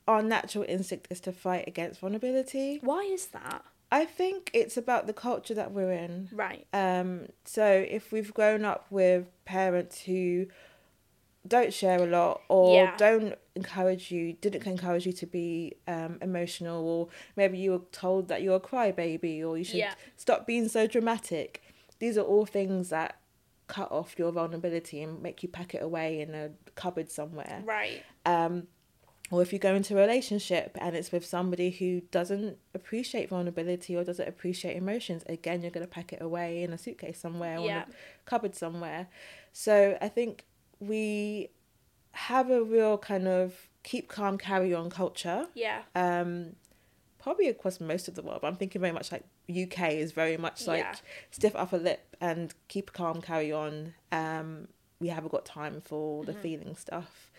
[0.08, 2.80] our natural instinct is to fight against vulnerability.
[2.82, 3.66] Why is that?
[3.92, 6.30] I think it's about the culture that we're in.
[6.32, 6.68] Right.
[6.74, 10.48] Um, so if we've grown up with parents who
[11.48, 12.96] don't share a lot or Yeah.
[12.98, 18.28] don't encourage you, didn't encourage you to be um, emotional, or maybe you were told
[18.30, 19.94] that you're a crybaby or you should Yeah.
[20.18, 21.62] stop being so dramatic.
[22.00, 23.20] These are all things that
[23.68, 28.04] cut off your vulnerability and make you pack it away in a cupboard somewhere Right.
[28.26, 28.68] um,
[29.32, 33.96] or if you go into a relationship and it's with somebody who doesn't appreciate vulnerability
[33.96, 37.58] or doesn't appreciate emotions, again, you're going to pack it away in a suitcase somewhere
[37.58, 37.84] or Yeah.
[37.86, 37.94] in a
[38.26, 39.08] cupboard somewhere.
[39.52, 40.46] So I think
[40.80, 41.50] we
[42.12, 45.48] have a real kind of keep calm, carry on culture.
[45.54, 45.82] Yeah.
[45.96, 46.56] Um,
[47.20, 50.38] probably across most of the world, but I'm thinking very much like UK is very
[50.38, 50.96] much like Yeah.
[51.32, 53.94] stiff upper lip and keep calm, carry on.
[54.12, 54.68] Um,
[55.00, 56.32] we haven't got time for Mm-hmm.
[56.32, 57.32] the feeling stuff.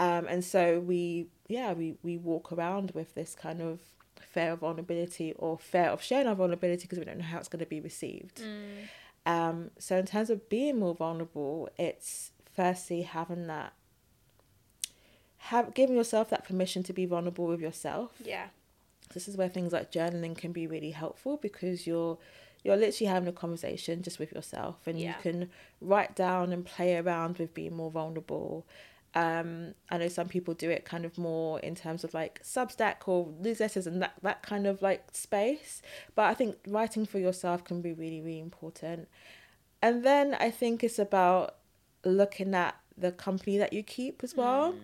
[0.00, 3.80] Um, and so we, yeah, we, we walk around with this kind of
[4.20, 7.48] fear of vulnerability or fear of sharing our vulnerability because we don't know how it's
[7.48, 8.42] going to be received.
[8.42, 8.88] Mm.
[9.26, 13.72] Um, so in terms of being more vulnerable, it's firstly having that,
[15.38, 18.46] have giving yourself that permission to be vulnerable with yourself Yeah.
[19.12, 22.18] this is where things like journaling can be really helpful because you're
[22.62, 25.08] you're literally having a conversation just with yourself and Yeah.
[25.16, 25.50] you can
[25.82, 28.66] write down and play around with being more vulnerable
[29.14, 33.06] um i know some people do it kind of more in terms of like substack
[33.06, 35.82] or newsletters and that that kind of like space
[36.16, 39.06] but i think writing for yourself can be really really important
[39.82, 41.56] and then i think it's about
[42.04, 44.74] looking at the company that you keep as well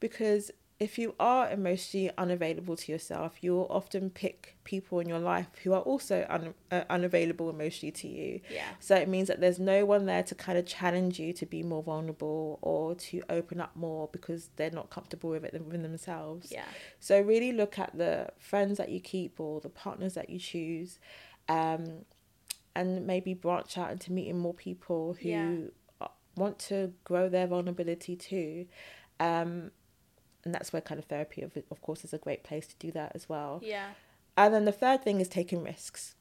[0.00, 5.48] because if you are emotionally unavailable to yourself you'll often pick people in your life
[5.64, 8.62] who are also un- uh, unavailable emotionally to you Yeah.
[8.78, 11.62] so it means that there's no one there to kind of challenge you to be
[11.62, 16.52] more vulnerable or to open up more because they're not comfortable with it within themselves
[16.52, 16.66] Yeah.
[17.00, 20.98] so really look at the friends that you keep or the partners that you choose
[21.48, 22.04] um,
[22.76, 25.56] and maybe branch out into meeting more people who Yeah.
[26.36, 28.66] Want to grow their vulnerability too.
[29.18, 29.70] Um,
[30.44, 32.92] and that's where kind of therapy, of, of course, is a great place to do
[32.92, 33.60] that as well.
[33.62, 33.88] Yeah.
[34.36, 36.14] And then the third thing is taking risks.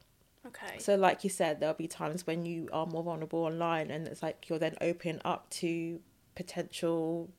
[0.47, 0.77] Okay.
[0.79, 4.21] So, like you said, there'll be times when you are more vulnerable online, and it's
[4.21, 5.99] like you're then open up to
[6.35, 7.29] potential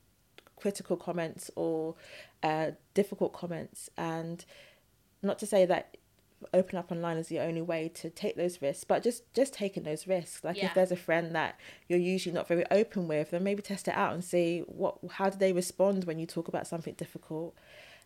[0.57, 1.95] critical comments or
[2.43, 3.89] uh, difficult comments.
[3.97, 4.43] And
[5.21, 5.97] not to say that
[6.53, 9.83] open up online is the only way to take those risks, but just just taking
[9.83, 10.43] those risks.
[10.43, 10.67] Like Yeah.
[10.67, 13.95] if there's a friend that you're usually not very open with, then maybe test it
[13.95, 17.55] out and see what how do they respond when you talk about something difficult.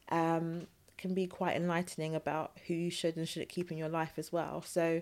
[0.10, 0.68] Um,
[0.98, 4.32] can be quite enlightening about who you should and shouldn't keep in your life as
[4.32, 4.62] well.
[4.62, 5.02] So,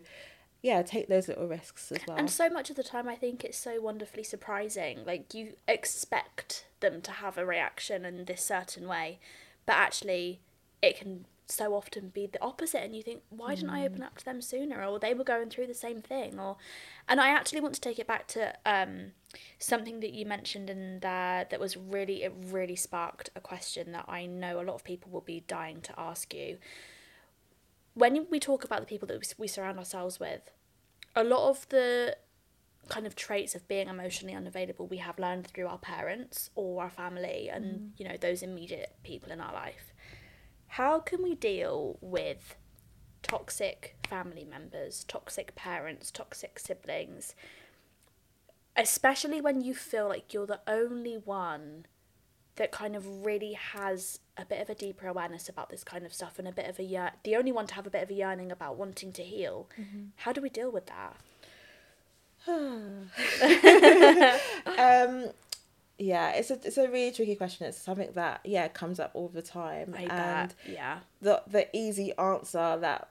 [0.62, 2.18] yeah, take those little risks as well.
[2.18, 5.04] And so much of the time, I think it's so wonderfully surprising.
[5.06, 9.20] Like, you expect them to have a reaction in this certain way,
[9.66, 10.40] but actually,
[10.82, 14.18] it can so often be the opposite and you think why didn't i open up
[14.18, 14.84] to them sooner?
[14.84, 16.58] Or they were going through the same thing or
[17.08, 19.12] and i actually want to take it back to um
[19.58, 24.06] something that you mentioned in there that was really it really sparked a question that
[24.08, 26.58] i know a lot of people will be dying to ask you.
[27.96, 30.52] When we talk about the people that we- we surround ourselves with
[31.16, 32.16] a lot of the
[32.88, 36.90] kind of traits of being emotionally unavailable we have learned through our parents or our
[36.90, 37.66] family and
[37.98, 39.94] you know those immediate people in our life
[40.70, 42.56] how can we deal with
[43.22, 47.36] toxic family members toxic parents toxic siblings?
[48.76, 51.86] Especially when you feel like you're the only one
[52.56, 56.14] that kind of really has a bit of a deeper awareness about this kind of
[56.14, 58.10] stuff and a bit of a year the only one to have a bit of
[58.10, 59.68] a yearning about wanting to heal.
[60.18, 61.16] How do we deal with that?
[64.78, 65.32] Um
[66.00, 67.68] yeah it's a it's a really tricky question.
[67.68, 69.94] It's something that yeah comes up all the time.
[69.98, 70.10] I and
[70.50, 70.56] bet.
[70.68, 71.00] yeah.
[71.22, 73.10] the the easy answer that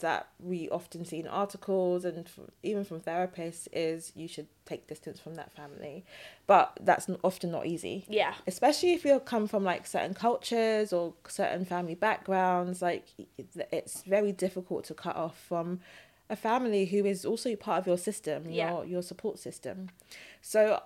[0.00, 2.24] that we often see in articles and
[2.62, 6.04] even from therapists is you should take distance from that family.
[6.46, 8.04] But that's often not easy.
[8.08, 8.34] Yeah.
[8.46, 13.06] Especially if you come from like certain cultures or certain family backgrounds like
[13.38, 15.80] it's very difficult to cut off from
[16.30, 18.70] a family who is also part of your system Yeah.
[18.70, 19.88] your your support system.
[20.42, 20.80] So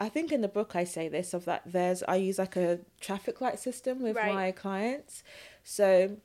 [0.00, 2.80] i think in the book i say this of that there's i use like a
[3.00, 4.34] traffic light system with Right.
[4.34, 5.22] my clients
[5.64, 6.16] so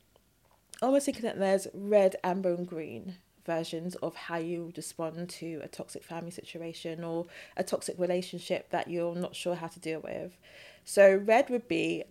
[0.81, 5.67] almost thinking that there's red amber and green versions of how you respond to a
[5.67, 7.25] toxic family situation or
[7.57, 10.37] a toxic relationship that you're not sure how to deal with
[10.85, 12.03] so red would be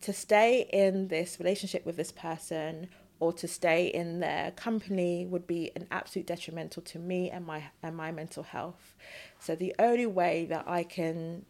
[0.00, 5.46] to stay in this relationship with this person or to stay in their company would
[5.46, 8.94] be an absolute detrimental to me and my and my mental health
[9.38, 11.44] so the only way that i can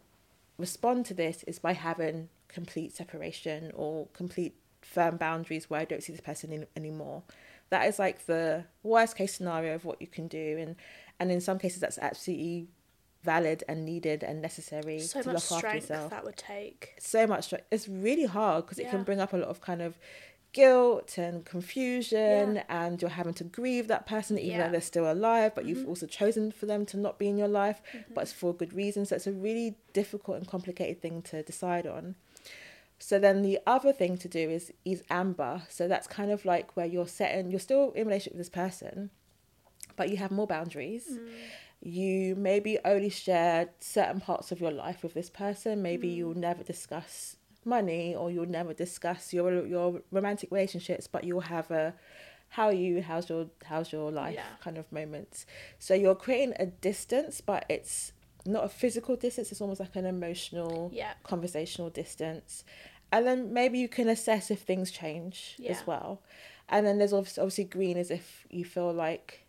[0.58, 6.02] respond to this is by having complete separation or complete firm boundaries where I don't
[6.02, 7.24] see this person in, anymore.
[7.70, 10.76] That is like the worst case scenario of what you can do, and
[11.18, 12.68] and in some cases that's absolutely
[13.24, 16.10] valid and needed and necessary so to much look after strength yourself.
[16.10, 17.46] that would take So much.
[17.46, 19.98] str- It's really hard because it can bring up a lot of kind of
[20.60, 22.64] guilt and confusion Yeah.
[22.80, 24.52] and you're having to grieve that person even Yeah.
[24.56, 24.62] Mm-hmm.
[24.66, 27.52] though they're still alive but you've also chosen for them to not be in your
[27.62, 27.78] life
[28.14, 31.86] but it's for good reasons so it's a really difficult and complicated thing to decide
[31.96, 32.14] on
[32.98, 36.66] so then the other thing to do is is amber so that's kind of like
[36.76, 39.10] where you're setting you're still in relationship with this person
[39.98, 41.28] but you have more boundaries Mm.
[42.00, 46.62] you maybe only share certain parts of your life with this person maybe you'll never
[46.62, 47.35] discuss
[47.66, 51.94] money or you'll never discuss your your romantic relationships but you'll have a
[52.50, 54.46] how are you how's your how's your life Yeah.
[54.60, 55.44] kind of moments
[55.78, 58.12] so you're creating a distance but it's
[58.46, 61.14] not a physical distance it's almost like an emotional Yeah.
[61.24, 62.64] conversational distance
[63.12, 65.72] and then maybe you can assess if things change Yeah.
[65.72, 66.22] as well
[66.68, 69.45] and then there's obviously, obviously green as if you feel like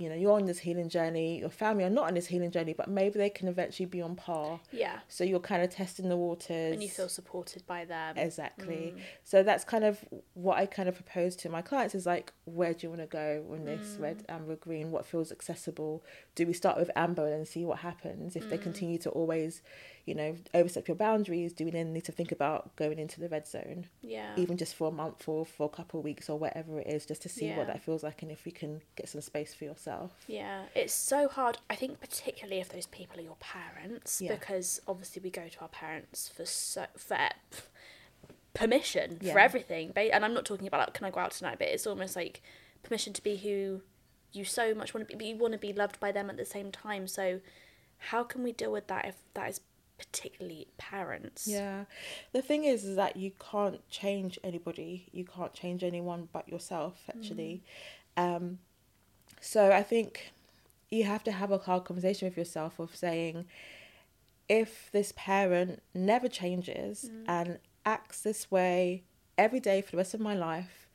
[0.00, 2.72] you know you're on this healing journey your family are not on this healing journey
[2.72, 4.58] but maybe they can eventually be on par.
[4.72, 5.00] Yeah.
[5.08, 6.72] So you're kind of testing the waters.
[6.72, 8.16] And you feel supported by them.
[8.16, 8.94] Exactly.
[8.96, 9.00] Mm.
[9.24, 10.02] so that's kind of
[10.34, 13.06] what i kind of propose to my clients is like where do you want to
[13.06, 13.96] go on this?
[13.96, 14.00] Mm.
[14.00, 16.02] red amber green what feels accessible?
[16.34, 18.36] Do we start with amber and see what happens?
[18.36, 18.62] If they Mm.
[18.62, 19.62] continue to always
[20.06, 23.28] you know overstep your boundaries do we then need to think about going into the
[23.28, 26.38] red zone yeah even just for a month or for a couple of weeks or
[26.38, 27.58] whatever it is just to see Yeah.
[27.58, 30.94] what that feels like and if we can get some space for yourself Yeah, it's
[30.94, 31.58] so hard.
[31.68, 34.32] I think particularly if those people are your parents, Yeah.
[34.34, 37.28] because obviously we go to our parents for so for
[38.54, 39.92] permission for everything.
[39.96, 41.56] And I'm not talking about like, can I go out tonight?
[41.58, 42.42] But it's almost like
[42.82, 43.82] permission to be who
[44.32, 45.18] you so much want to be.
[45.18, 47.06] But you want to be loved by them at the same time.
[47.06, 47.40] So
[47.98, 49.60] how can we deal with that if that is
[50.00, 51.46] particularly parents?
[51.46, 51.84] Yeah.
[52.32, 55.08] The thing is, is that you can't change anybody.
[55.12, 57.62] You can't change anyone but yourself, actually.
[58.16, 58.58] Um,
[59.40, 60.32] so I think
[60.90, 63.44] you have to have a hard conversation with yourself of saying,
[64.48, 69.04] if this parent never changes and acts this way
[69.38, 70.88] every day for the rest of my life,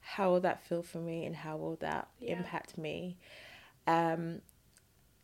[0.00, 2.38] how will that feel for me and how will that Yeah.
[2.38, 3.16] impact me?
[3.86, 4.42] Um,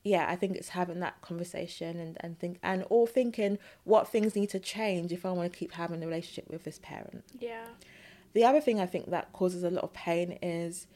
[0.04, 4.36] yeah, I think it's having that conversation and, and think and or thinking what things
[4.36, 7.24] need to change if I want to keep having a relationship with this parent.
[7.40, 7.64] Yeah.
[8.34, 10.86] The other thing I think that causes a lot of pain is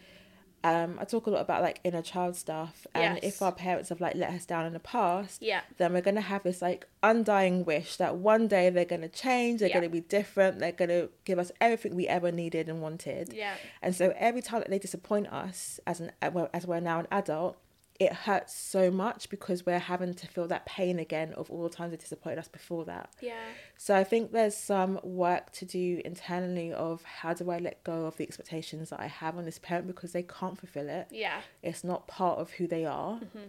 [0.65, 3.35] um, I talk a lot about like inner child stuff and Yes.
[3.37, 5.61] if our parents have like let us down in the past, Yeah.
[5.77, 9.69] then we're gonna have this like undying wish that one day they're gonna change, they're
[9.69, 9.77] Yeah.
[9.77, 13.33] gonna be different, they're gonna give us everything we ever needed and wanted.
[13.33, 13.55] Yeah.
[13.81, 17.57] And so every time that they disappoint us as an as we're now an adult,
[17.99, 21.69] it hurts so much because we're having to feel that pain again of all the
[21.69, 23.11] times they disappointed us before that.
[23.21, 23.41] Yeah.
[23.77, 28.07] So I think there's some work to do internally of how do I let go
[28.07, 31.09] of the expectations that I have on this parent because they can't fulfill it.
[31.11, 31.41] Yeah.
[31.63, 33.17] It's not part of who they are.
[33.17, 33.49] Mm-hmm.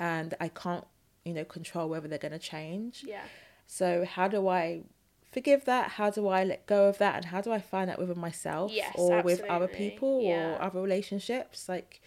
[0.00, 0.84] And I can't,
[1.24, 3.04] you know, control whether they're going to change.
[3.06, 3.22] Yeah.
[3.66, 4.82] So how do I
[5.30, 5.92] forgive that?
[5.92, 7.14] How do I let go of that?
[7.16, 10.54] And how do I find that within myself Yes, or with other people Yeah.
[10.56, 11.68] or other relationships?
[11.68, 12.00] Like,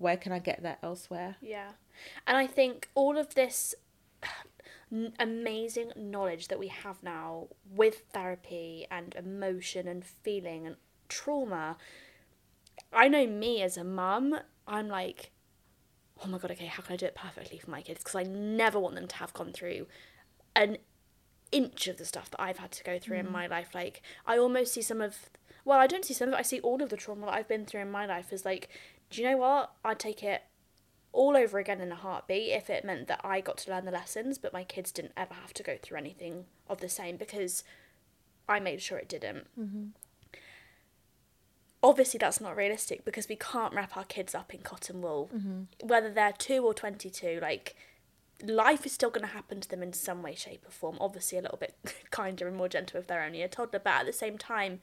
[0.00, 1.36] where can I get that elsewhere?
[1.40, 1.72] Yeah.
[2.26, 3.74] And I think all of this
[5.18, 10.76] amazing knowledge that we have now with therapy and emotion and feeling and
[11.08, 11.76] trauma,
[12.92, 15.30] I know me as a mum, I'm like,
[16.24, 18.02] oh my god, okay, how can I do it perfectly for my kids?
[18.02, 19.86] Because I never want them to have gone through
[20.56, 20.78] an
[21.52, 23.32] inch of the stuff that I've had to go through in mm.
[23.32, 23.74] my life.
[23.74, 25.30] Like, I almost see some of,
[25.64, 27.48] well, I don't see some of it, I see all of the trauma that I've
[27.48, 28.68] been through in my life as like,
[29.10, 29.72] do you know what?
[29.84, 30.42] I'd take it
[31.12, 33.90] all over again in a heartbeat if it meant that I got to learn the
[33.90, 37.64] lessons, but my kids didn't ever have to go through anything of the same because
[38.48, 39.46] I made sure it didn't.
[39.58, 39.84] Mm-hmm.
[41.82, 45.30] Obviously, that's not realistic because we can't wrap our kids up in cotton wool.
[45.34, 45.86] Mm-hmm.
[45.86, 47.74] Whether they're two or 22, like,
[48.42, 50.98] life is still going to happen to them in some way, shape, or form.
[51.00, 51.74] Obviously, a little bit
[52.10, 54.80] kinder and more gentle if they're only a toddler, but at the same time,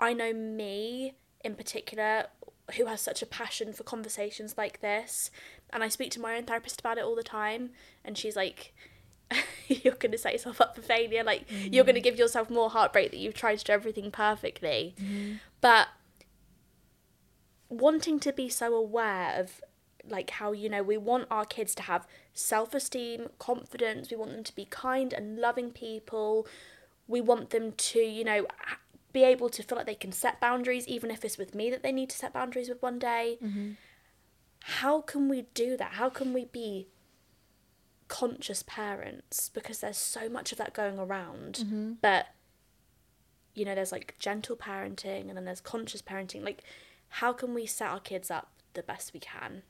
[0.00, 1.14] I know me
[1.44, 2.26] in particular
[2.74, 5.30] who has such a passion for conversations like this,
[5.72, 7.70] and I speak to my own therapist about it all the time,
[8.04, 8.72] and she's like,
[9.68, 11.22] You're going to set yourself up for failure.
[11.22, 12.04] Like, you're going to mm.
[12.04, 14.94] give yourself more heartbreak that you've tried to do everything perfectly.
[15.00, 15.34] Mm-hmm.
[15.60, 15.88] But
[17.68, 19.60] wanting to be so aware of
[20.08, 24.42] like how you know we want our kids to have self-esteem confidence we want them
[24.42, 26.46] to be kind and loving people
[27.06, 28.44] we want them to you know
[29.12, 31.82] be able to feel like they can set boundaries even if it's with me that
[31.82, 33.38] they need to set boundaries with one day.
[33.42, 33.72] Mm-hmm.
[34.62, 35.92] How can we do that?
[35.92, 36.88] How can we be
[38.08, 39.48] conscious parents?
[39.48, 41.54] Because there's so much of that going around.
[41.64, 41.92] Mm-hmm.
[42.02, 42.28] But
[43.54, 46.44] you know there's like gentle parenting and then there's conscious parenting.
[46.44, 46.62] Like
[47.08, 49.62] how can we set our kids up the best we can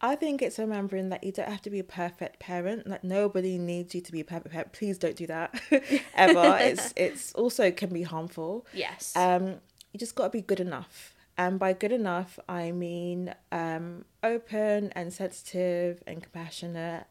[0.00, 2.86] I think it's remembering that you don't have to be a perfect parent.
[2.86, 4.72] Like nobody needs you to be a perfect parent.
[4.72, 5.58] Please don't do that
[6.14, 6.58] ever.
[6.60, 8.66] it's it's also can be harmful.
[8.72, 9.56] yes Um,
[9.92, 11.14] you just got to be good enough.
[11.38, 17.04] And by good enough, I mean um, open and sensitive and compassionate,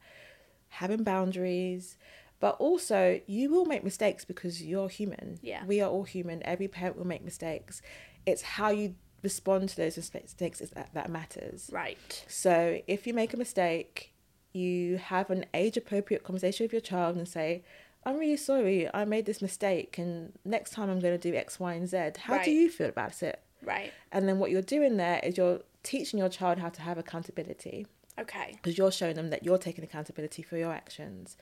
[0.69, 1.97] having boundaries.
[2.39, 5.39] But also, you will make mistakes because you're human.
[5.41, 5.63] Yeah.
[5.65, 6.43] We are all human.
[6.43, 7.81] Every parent will make mistakes.
[8.25, 8.95] It's how you
[9.26, 11.69] respond to those mistakes is that, that matters.
[11.73, 14.13] right So if you make a mistake,
[14.53, 17.63] you have an age appropriate conversation with your child and say,
[18.05, 21.59] I'm really sorry, I made this mistake, and next time I'm going to do X,
[21.59, 21.97] Y, and Z.
[22.19, 22.45] How Right.
[22.45, 23.41] do you feel about it?
[23.63, 26.97] right And then what you're doing there is you're teaching your child how to have
[26.97, 31.36] accountability okay because you're showing them that you're taking accountability for your actions.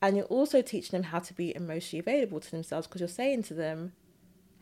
[0.00, 3.42] And you're also teaching them how to be emotionally available to themselves because you're saying
[3.44, 3.92] to them,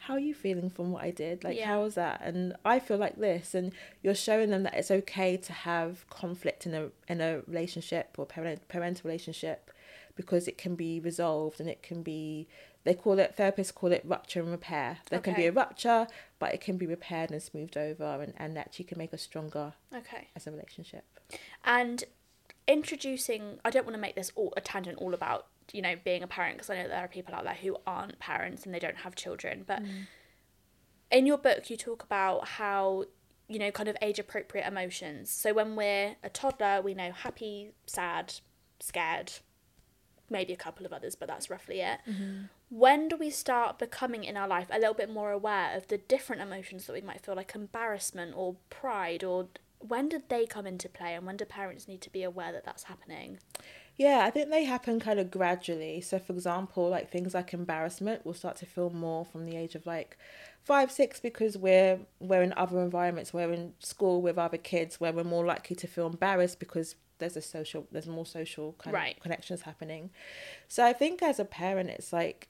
[0.06, 1.44] How are you feeling from what I did?
[1.44, 1.66] Like, Yeah.
[1.66, 2.20] how was that?
[2.24, 3.54] And I feel like this.
[3.54, 3.72] And
[4.02, 8.26] you're showing them that it's okay to have conflict in a in a relationship or
[8.26, 9.70] parent parental relationship
[10.16, 12.48] because it can be resolved and it can be
[12.84, 14.98] they call it therapists call it rupture and repair.
[15.08, 16.08] There can be a rupture,
[16.40, 19.74] but it can be repaired and smoothed over and, and actually can make us stronger
[19.94, 21.04] okay as a relationship.
[21.64, 22.04] and
[22.68, 26.22] introducing i don't want to make this all a tangent all about you know being
[26.22, 28.78] a parent because i know there are people out there who aren't parents and they
[28.78, 30.06] don't have children but mm.
[31.10, 33.04] in your book you talk about how
[33.52, 35.30] you know kind of age appropriate emotions.
[35.30, 38.34] So when we're a toddler we know happy sad
[38.80, 39.32] scared
[40.30, 41.98] maybe a couple of others but that's roughly it.
[42.08, 42.44] Mm-hmm.
[42.70, 45.98] When do we start becoming in our life a little bit more aware of the
[45.98, 49.48] different emotions that we might feel like embarrassment or pride or
[49.78, 52.64] when did they come into play and when do parents need to be aware that
[52.64, 53.38] that's happening
[54.02, 56.00] Yeah, I think they happen kind of gradually.
[56.00, 59.76] So, for example, like things like embarrassment will start to feel more from the age
[59.76, 60.18] of like
[60.64, 63.32] five, six, because we're we're in other environments.
[63.32, 67.36] We're in school with other kids, where we're more likely to feel embarrassed because there's
[67.36, 69.16] a social, there's more social kind Right.
[69.16, 70.10] of connections happening.
[70.66, 72.48] So, I think as a parent, it's like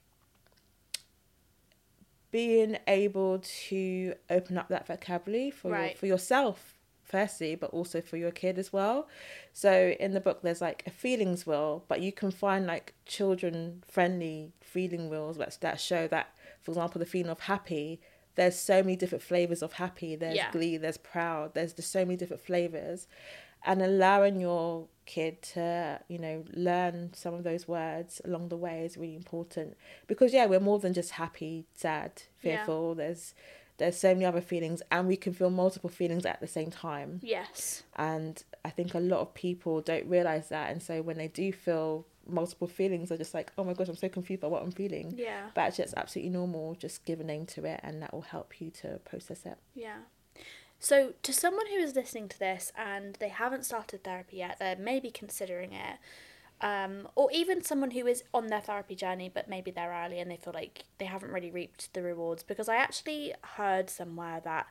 [2.30, 5.98] being able to open up that vocabulary for Right.
[5.98, 6.78] for yourself
[7.12, 8.98] firstly but also for your kid as well.
[9.52, 9.72] So
[10.04, 14.38] in the book there's like a feelings wheel but you can find like children friendly
[14.74, 16.26] feeling wheels that, that show that
[16.62, 18.00] for example the feeling of happy
[18.34, 20.16] there's so many different flavors of happy.
[20.16, 20.50] There's Yeah.
[20.56, 23.06] glee there's proud there's just so many different flavors.
[23.64, 26.36] And allowing your kid to you know
[26.68, 29.76] learn some of those words along the way is really important.
[30.06, 32.56] Because yeah we're more than just happy sad Yeah.
[32.56, 32.94] fearful.
[32.94, 33.34] There's
[33.78, 37.18] there's so many other feelings and we can feel multiple feelings at the same time
[37.22, 41.28] yes and I think a lot of people don't realize that, and so when they
[41.28, 44.62] do feel multiple feelings, they're just like, "Oh my gosh, I'm so confused by what
[44.62, 45.50] I'm feeling." Yeah.
[45.54, 46.74] But actually, it's absolutely normal.
[46.74, 49.58] Just give a name to it, and that will help you to process it.
[49.74, 49.98] Yeah.
[50.78, 54.76] So, to someone who is listening to this and they haven't started therapy yet, they're
[54.76, 55.98] maybe considering it,
[56.62, 60.30] um, or even someone who is on their therapy journey but maybe they're early and
[60.30, 62.42] they feel like they haven't really reaped the rewards.
[62.42, 64.66] Because I actually heard somewhere that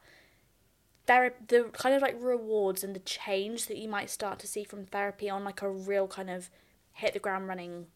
[1.06, 4.64] there the kind of like rewards and the change that you might start to see
[4.64, 6.50] from therapy on like a real kind of
[6.94, 7.88] hit the ground running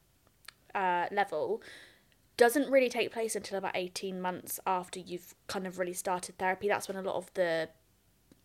[0.74, 1.62] uh, level
[2.38, 6.68] doesn't really take place until about 18 months after you've kind of really started therapy.
[6.68, 7.70] That's when a lot of the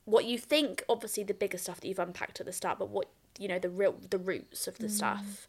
[0.05, 3.09] what you think obviously the bigger stuff that you've unpacked at the start, but what
[3.39, 4.91] you know, the real the roots of the mm.
[4.91, 5.49] stuff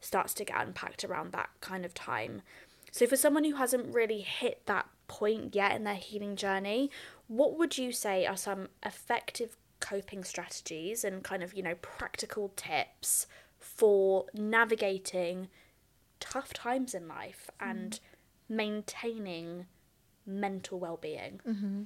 [0.00, 2.42] starts to get unpacked around that kind of time.
[2.90, 6.90] So for someone who hasn't really hit that point yet in their healing journey,
[7.26, 12.52] what would you say are some effective coping strategies and kind of, you know, practical
[12.54, 13.26] tips
[13.58, 15.48] for navigating
[16.20, 17.70] tough times in life mm.
[17.70, 18.00] and
[18.48, 19.66] maintaining
[20.26, 21.40] mental well-being?
[21.48, 21.82] Mm-hmm.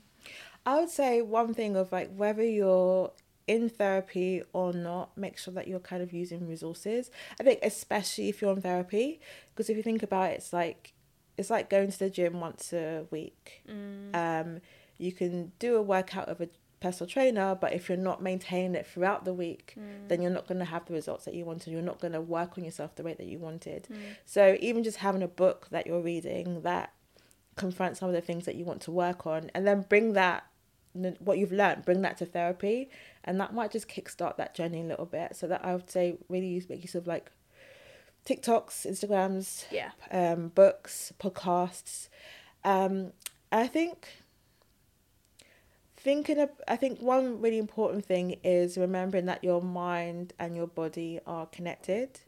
[0.64, 3.12] I would say one thing of like whether you're
[3.47, 7.11] in therapy or not, make sure that you're kind of using resources.
[7.40, 9.20] I think especially if you're in therapy,
[9.55, 10.92] because if you think about it, it's like
[11.36, 13.62] it's like going to the gym once a week.
[13.68, 14.14] Mm.
[14.14, 14.61] Um,
[14.99, 16.49] you can do a workout of a
[16.80, 20.09] personal trainer, but if you're not maintaining it throughout the week, mm.
[20.09, 21.70] then you're not going to have the results that you wanted.
[21.70, 23.86] You're not going to work on yourself the way that you wanted.
[23.92, 23.99] Mm.
[24.24, 26.92] So even just having a book that you're reading that
[27.57, 30.47] confronts some of the things that you want to work on and then bring that
[31.18, 32.88] what you've learned bring that to therapy
[33.27, 35.37] and that might just kickstart that journey a little bit.
[35.37, 37.31] So that i would say really use make use of like
[38.24, 39.91] tiktoks instagrams Yeah.
[40.11, 42.09] um books podcasts.
[42.64, 43.12] Um
[43.53, 44.09] i think
[45.97, 50.66] thinking of i think one really important thing is remembering that your mind and your
[50.66, 52.20] body are connected.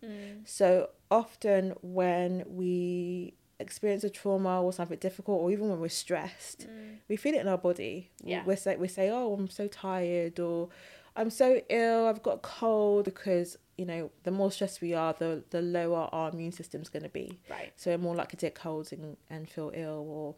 [0.45, 6.67] So often when we experience a trauma or something difficult or even when we're stressed
[6.69, 6.97] mm.
[7.09, 8.45] we feel it in our body Yeah.
[8.45, 10.69] we say we say oh i'm so tired or
[11.17, 15.13] i'm so ill i've got a cold because you know the more stressed we are
[15.13, 17.73] the the lower our immune system's going to be Right.
[17.77, 20.35] so we're more likely to get colds and, and feel ill or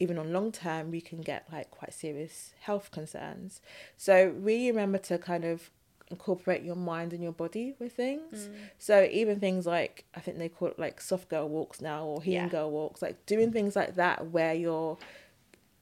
[0.00, 3.60] even on long term we can get like quite serious health concerns
[3.96, 5.70] so really remember to kind of
[6.10, 8.48] incorporate your mind and your body with things
[8.78, 12.22] so even things like i think they call it like soft girl walks now or
[12.22, 12.48] healing Yeah.
[12.48, 14.98] girl walks like doing things like that where you're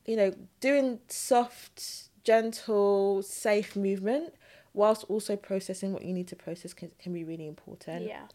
[0.07, 4.33] you know doing soft gentle safe movement
[4.75, 8.27] whilst also processing what you need to process can, can be really important Yeah.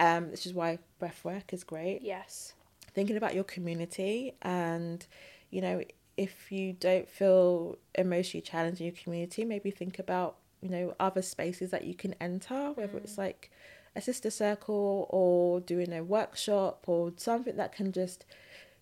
[0.00, 2.52] um which is why breath work is great Yes.
[2.94, 5.06] thinking about your community and
[5.50, 5.82] you know
[6.18, 11.22] if you don't feel emotionally challenged in your community maybe think about you know other
[11.22, 13.18] spaces that you can enter whether it's mm.
[13.18, 13.50] like
[13.94, 18.24] a sister circle or doing a workshop or something that can just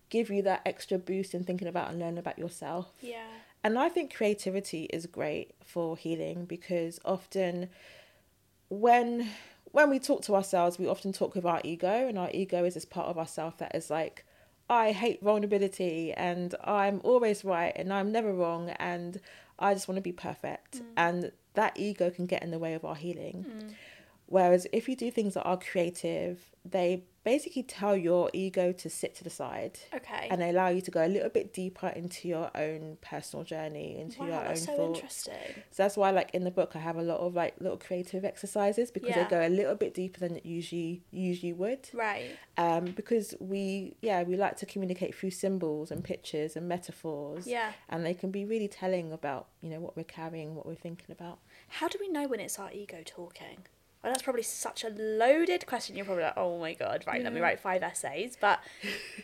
[0.09, 3.27] give you that extra boost in thinking about and learning about yourself Yeah.
[3.63, 7.69] and I think creativity is great for healing because often
[8.69, 9.27] when
[9.71, 12.73] when we talk to ourselves, we often talk with our ego, and our ego is
[12.73, 14.25] this part of ourself that is like,
[14.69, 19.19] I hate vulnerability, and I'm always right, and I'm never wrong, and
[19.59, 20.77] I just want to be perfect.
[20.77, 20.85] Mm.
[20.97, 23.45] And that ego can get in the way of our healing.
[23.47, 23.73] Mm.
[24.27, 29.13] Whereas if you do things that are creative, they basically tell your ego to sit
[29.15, 29.79] to the side.
[29.93, 30.27] Okay.
[30.31, 34.19] And allow you to go a little bit deeper into your own personal journey, into
[34.21, 34.99] Wow, your own that's so thoughts.
[34.99, 35.63] interesting.
[35.71, 38.25] So that's why, like in the book, I have a lot of like little creative
[38.25, 39.23] exercises because Yeah.
[39.23, 41.89] they go a little bit deeper than it usually usually would.
[41.93, 42.31] Right.
[42.57, 47.45] Um, because we yeah we like to communicate through symbols and pictures and metaphors.
[47.47, 47.71] Yeah.
[47.89, 51.11] And they can be really telling about you know what we're carrying, what we're thinking
[51.11, 51.39] about.
[51.69, 53.59] How do we know when it's our ego talking?
[54.03, 55.95] Well, that's probably such a loaded question.
[55.95, 58.35] You're probably like, oh my god, right, let me write five essays.
[58.39, 58.59] But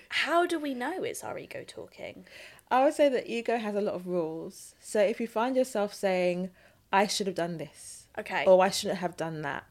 [0.10, 2.26] how do we know it's our ego talking?
[2.70, 4.76] I would say that ego has a lot of rules.
[4.80, 6.52] So if you find yourself saying,
[6.94, 8.46] "I should have done this," Okay.
[8.46, 9.64] or "I shouldn't have done that,"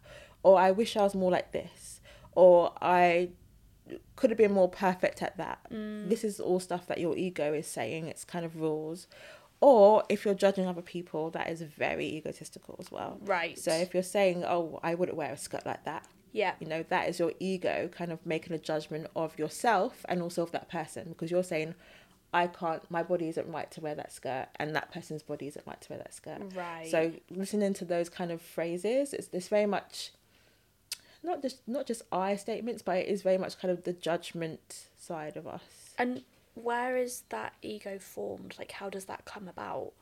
[0.43, 2.01] or "I wish I was more like this,"
[2.35, 3.31] or "I
[4.17, 6.09] could have been more perfect at that," mm.
[6.09, 8.09] this is all stuff that your ego is saying.
[8.09, 9.07] It's kind of rules.
[9.61, 13.19] Or if you're judging other people, that is very egotistical as well.
[13.23, 13.59] Right.
[13.59, 16.55] So if you're saying, "Oh, I wouldn't wear a skirt like that," Yeah.
[16.61, 20.43] you know that is your ego kind of making a judgment of yourself and also
[20.43, 21.75] of that person because you're saying
[22.35, 25.67] i can't my body isn't right to wear that skirt and that person's body isn't
[25.67, 26.87] right to wear that skirt Right.
[26.91, 30.11] so listening to those kind of phrases it's this very much
[31.23, 34.89] not just not just i statements but it is very much kind of the judgment
[34.99, 36.23] side of us And
[36.57, 38.57] where is that ego formed?
[38.59, 39.93] Like, how does that come about?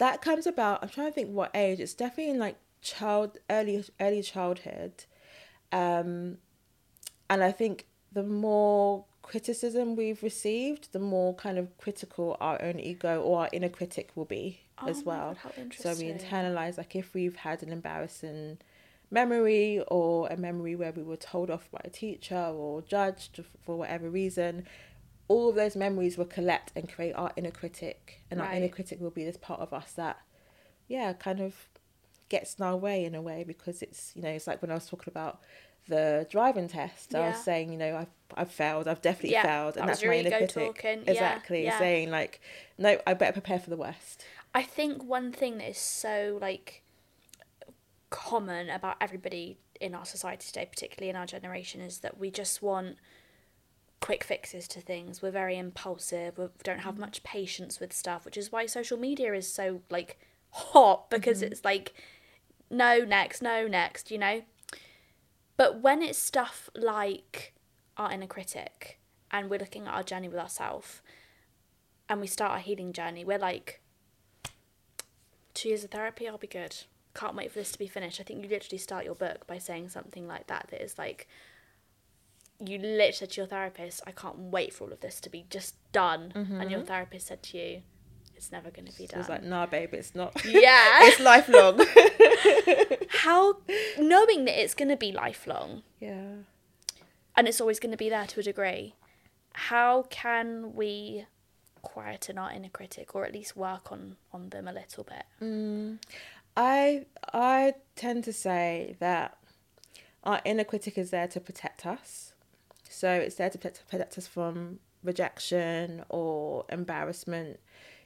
[0.00, 3.84] that comes about i'm trying to think what age it's definitely in like child early
[4.00, 5.04] early childhood
[5.72, 6.38] um
[7.28, 12.80] and i think the more criticism we've received the more kind of critical our own
[12.80, 16.96] ego or our inner critic will be Oh as well God, so we internalize like
[16.96, 18.56] if we've had an embarrassing
[19.10, 23.76] memory or a memory where we were told off by a teacher or judged for
[23.76, 24.66] whatever reason
[25.30, 29.00] all of those memories will collect and create our inner critic and our inner critic
[29.00, 30.18] will be this part of us that
[30.88, 31.68] yeah kind of
[32.28, 34.74] gets in our way in a way because it's you know it's like when I
[34.74, 35.38] was talking about
[35.86, 39.76] the driving test I was saying you know I've, I've failed I've definitely Yeah, failed
[39.76, 40.74] and was that's my inner critic.
[40.74, 41.04] talking.
[41.06, 41.78] Exactly yeah.
[41.78, 42.40] saying like
[42.76, 44.24] no I better prepare for the worst.
[44.52, 46.82] I think one thing that is so like
[48.10, 52.62] common about everybody in our society today, particularly in our generation, is that we just
[52.62, 52.96] want
[54.00, 55.22] quick fixes to things.
[55.22, 56.38] We're very impulsive.
[56.38, 57.02] We don't have mm-hmm.
[57.02, 60.18] much patience with stuff, which is why social media is so like
[60.50, 61.52] hot because mm-hmm.
[61.52, 61.94] it's like
[62.70, 64.42] no next, no next, you know.
[65.56, 67.54] But when it's stuff like
[67.96, 68.98] our inner critic
[69.30, 71.02] and we're looking at our journey with ourselves
[72.08, 73.82] and we start our healing journey, we're like,
[75.52, 76.76] two years of therapy, I'll be good.
[77.14, 78.20] Can't wait for this to be finished.
[78.20, 81.28] I think you literally start your book by saying something like that that is like,
[82.64, 85.46] you literally said to your therapist, I can't wait for all of this to be
[85.50, 86.32] just done.
[86.34, 86.88] And your mm-hmm.
[86.88, 87.82] therapist said to you,
[88.36, 89.20] it's never going to be done.
[89.20, 91.00] it's like nah babe it's not yeah.
[91.02, 91.78] it's lifelong
[93.10, 93.58] How,
[93.98, 96.36] knowing that it's going to be lifelong yeah
[97.36, 98.94] and it's always going to be there to a degree,
[99.54, 101.24] how can we
[101.82, 105.24] quieten our inner critic or at least work on, on them a little bit?
[105.42, 105.98] Mm.
[106.56, 109.38] I I tend to say that
[110.24, 112.29] our inner critic is there to protect us.
[112.90, 117.60] So it's there to protect, protect us from rejection or embarrassment.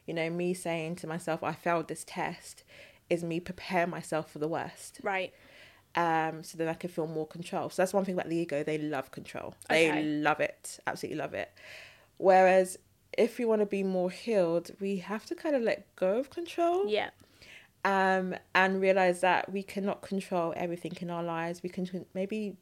[0.06, 2.62] You know, me saying to myself, I failed this test
[3.08, 5.00] is me prepare myself for the worst.
[5.02, 5.32] Right.
[5.96, 7.70] Um, so then I can feel more control.
[7.70, 8.62] So that's one thing about the ego.
[8.62, 9.54] They love control.
[9.68, 10.02] They Okay.
[10.04, 10.78] love it.
[10.86, 11.50] Absolutely love it.
[12.18, 12.78] Whereas
[13.16, 16.30] if we want to be more healed, we have to kind of let go of
[16.30, 17.10] control Yeah.
[17.84, 21.62] um, and realize that we cannot control everything in our lives.
[21.62, 22.56] We can maybe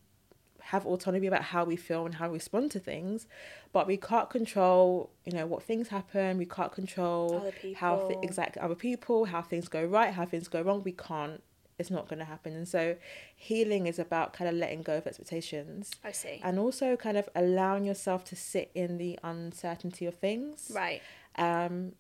[0.65, 3.27] have autonomy about how we feel and how we respond to things,
[3.73, 6.39] but we can't control, you know, what things happen.
[6.39, 10.63] We can't control how th- exactly other people, how things go right, how things go
[10.63, 10.83] wrong.
[10.83, 11.43] We can't.
[11.79, 12.55] It's not going to happen.
[12.55, 12.97] And so,
[13.35, 16.41] healing is about kind of letting go of expectations I see.
[16.45, 20.71] and also kind of allowing yourself to sit in the uncertainty of things.
[20.73, 21.03] Right.
[21.37, 21.93] Um,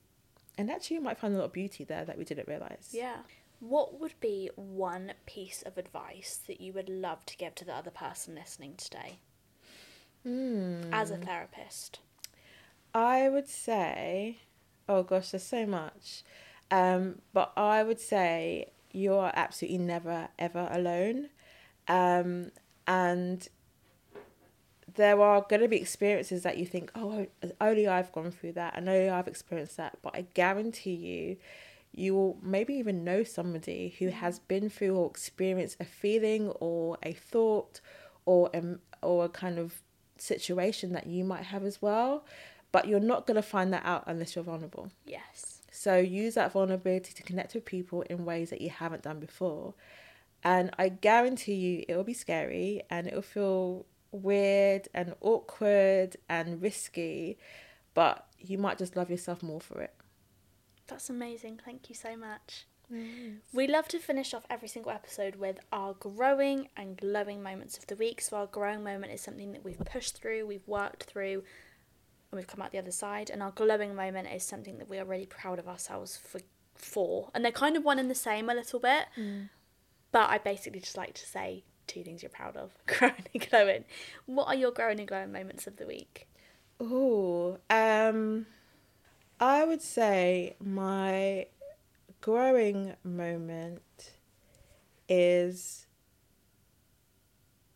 [0.58, 2.90] and actually, you might find a lot of beauty there that we didn't realize.
[2.92, 3.16] Yeah.
[3.62, 7.72] What would be one piece of advice that you would love to give to the
[7.72, 9.20] other person listening today?
[10.92, 12.00] As a therapist.
[12.92, 14.38] I would say,
[14.88, 16.24] oh gosh, there's so much.
[16.72, 21.28] Um, but I would say you are absolutely never ever alone.
[21.86, 22.50] Um,
[22.88, 23.46] and
[24.92, 27.28] there are going to be experiences that you think, oh,
[27.60, 29.98] only I've gone through that, and only I've experienced that.
[30.02, 31.36] But I guarantee you,
[31.92, 34.12] you will maybe even know somebody who mm.
[34.12, 37.80] has been through or experienced a feeling or a thought
[38.24, 38.62] or a,
[39.02, 39.82] or a kind of
[40.16, 42.24] situation that you might have as well.
[42.70, 44.90] But you're not going to find that out unless you're vulnerable.
[45.04, 45.60] Yes.
[45.70, 49.74] So use that vulnerability to connect with people in ways that you haven't done before.
[50.42, 56.16] And I guarantee you it will be scary and it will feel weird and awkward
[56.28, 57.38] and risky,
[57.94, 59.94] but you might just love yourself more for it.
[60.92, 61.60] That's amazing.
[61.64, 62.66] Thank you so much.
[63.52, 67.86] We love to finish off every single episode with our growing and glowing moments of
[67.86, 68.20] the week.
[68.20, 71.42] So, our growing moment is something that we've pushed through, we've worked through,
[72.30, 73.30] and we've come out the other side.
[73.30, 76.40] And our glowing moment is something that we are really proud of ourselves for.
[76.74, 77.30] for.
[77.34, 79.06] And they're kind of one and the same a little bit.
[80.10, 83.84] But I basically just like to say two things you're proud of growing and glowing.
[84.26, 86.28] What are your growing and glowing moments of the week?
[86.78, 88.46] Oh, um,
[89.42, 91.46] I would say my
[92.20, 94.12] growing moment
[95.08, 95.86] is.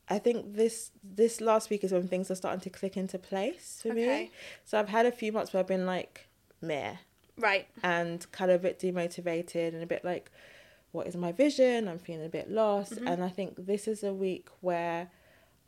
[0.08, 3.80] I think this this last week is when things are starting to click into place
[3.82, 4.06] for Okay.
[4.26, 4.30] me.
[4.64, 6.28] So I've had a few months where I've been like
[6.62, 6.94] meh
[7.36, 7.66] Right.
[7.82, 10.30] and kind of a bit demotivated and a bit like,
[10.92, 11.88] what is my vision?
[11.88, 12.92] I'm feeling a bit lost.
[12.92, 13.08] Mm-hmm.
[13.08, 15.10] And I think this is a week where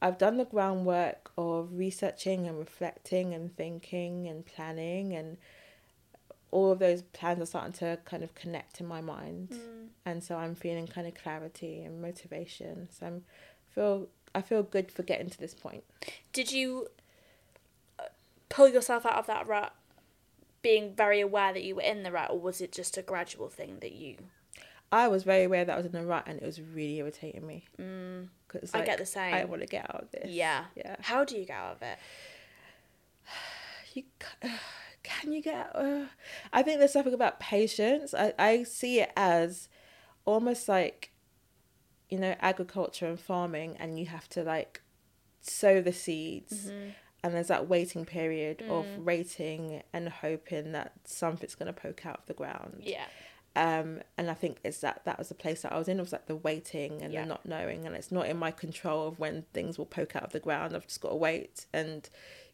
[0.01, 5.37] I've done the groundwork of researching and reflecting and thinking and planning and
[6.51, 9.55] all of those plans are starting to kind of connect in my mind.
[10.05, 12.89] And so I'm feeling kind of clarity and motivation.
[12.91, 13.25] So I'm
[13.79, 15.85] feel I feel good for getting to this point.
[16.33, 16.89] did you
[17.99, 18.05] uh,
[18.49, 19.73] pull yourself out of that rut
[20.63, 23.49] being very aware that you were in the rut or was it just a gradual
[23.49, 24.17] thing that you
[24.91, 27.47] I was very aware that I was in the rut, and it was really irritating
[27.47, 27.67] me.
[27.79, 28.29] Mm.
[28.49, 29.35] Cause I get the same.
[29.35, 30.31] I want to get out of this.
[30.31, 30.65] Yeah.
[30.75, 30.97] yeah.
[31.01, 31.99] How do you get out of it?
[33.93, 34.05] you
[35.03, 36.05] can you get uh,
[36.53, 39.69] i think there's something about patience I, I see it as
[40.25, 41.13] almost like
[42.11, 44.83] you know agriculture and farming and you have to like
[45.41, 46.89] sow the seeds Mm-hmm.
[47.23, 49.05] and there's that waiting period of Mm.
[49.05, 53.05] waiting and hoping that something's going to poke out of the ground Yeah.
[53.57, 56.03] um and i think it's that that was the place that i was in it
[56.03, 57.23] was like the waiting and Yeah.
[57.23, 60.25] the not knowing and it's not in my control of when things will poke out
[60.25, 62.09] of the ground i've just got to wait and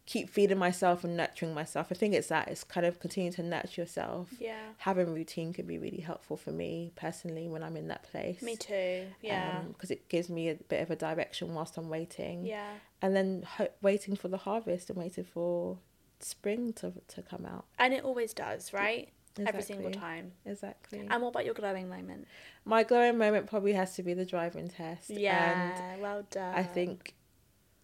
[0.06, 3.42] keep feeding myself and nurturing myself i think it's that it's kind of continuing to
[3.42, 4.58] nurture yourself Yeah.
[4.78, 8.54] having routine can be really helpful for me personally when i'm in that place Me
[8.56, 9.06] too.
[9.22, 9.60] Yeah.
[9.60, 12.72] Um, because it gives me a bit of a direction whilst i'm waiting yeah.
[13.00, 15.78] and then ho- waiting for the harvest and waiting for
[16.20, 19.08] spring to, to come out And it always does, right?
[19.38, 20.00] Every single Exactly.
[20.00, 20.32] time.
[20.46, 22.28] exactly And what about your glowing moment?
[22.64, 25.10] my glowing moment probably has to be the driving test.
[25.10, 25.96] And Yeah.
[25.98, 26.54] well done.
[26.54, 27.14] I think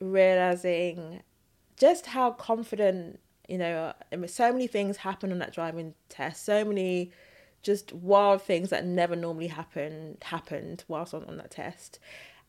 [0.00, 1.22] realizing
[1.80, 3.18] just how confident,
[3.48, 3.94] you know,
[4.26, 6.44] so many things happen on that driving test.
[6.44, 7.10] So many
[7.62, 11.98] just wild things that never normally happen happened whilst on, on that test.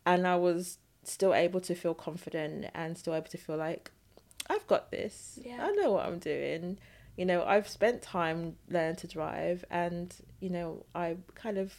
[0.06, 3.90] And I was still able to feel confident and still able to feel like
[4.50, 5.40] I've got this.
[5.42, 5.66] Yeah.
[5.66, 6.78] I know what I'm doing.
[7.16, 11.74] You know, I've spent time learning to drive and, you know, I kind of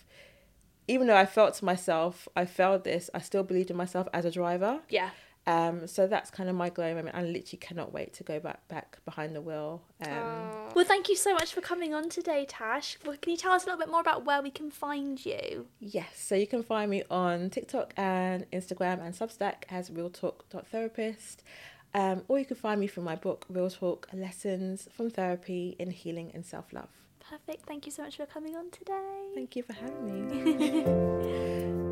[0.88, 4.24] even though I felt to myself, I failed this, I still believed in myself as
[4.24, 4.80] a driver.
[4.88, 5.10] Yeah.
[5.46, 7.16] Um, so that's kind of my glow moment.
[7.16, 9.82] I literally cannot wait to go back back behind the wheel.
[10.06, 12.96] Um, Well, thank you so much for coming on today, Tash.
[13.04, 15.66] Well, can you tell us a little bit more about where we can find you?
[15.80, 20.44] yes, so you can find me on TikTok and Instagram and Substack as Real Talk
[20.70, 21.42] Therapist.
[21.94, 25.90] Um, or you can find me from my book, Real Talk Lessons from Therapy in
[25.90, 26.88] Healing and Self Love.
[27.28, 27.66] Perfect.
[27.66, 29.30] Thank you so much for coming on today.
[29.34, 31.82] Thank you for having me.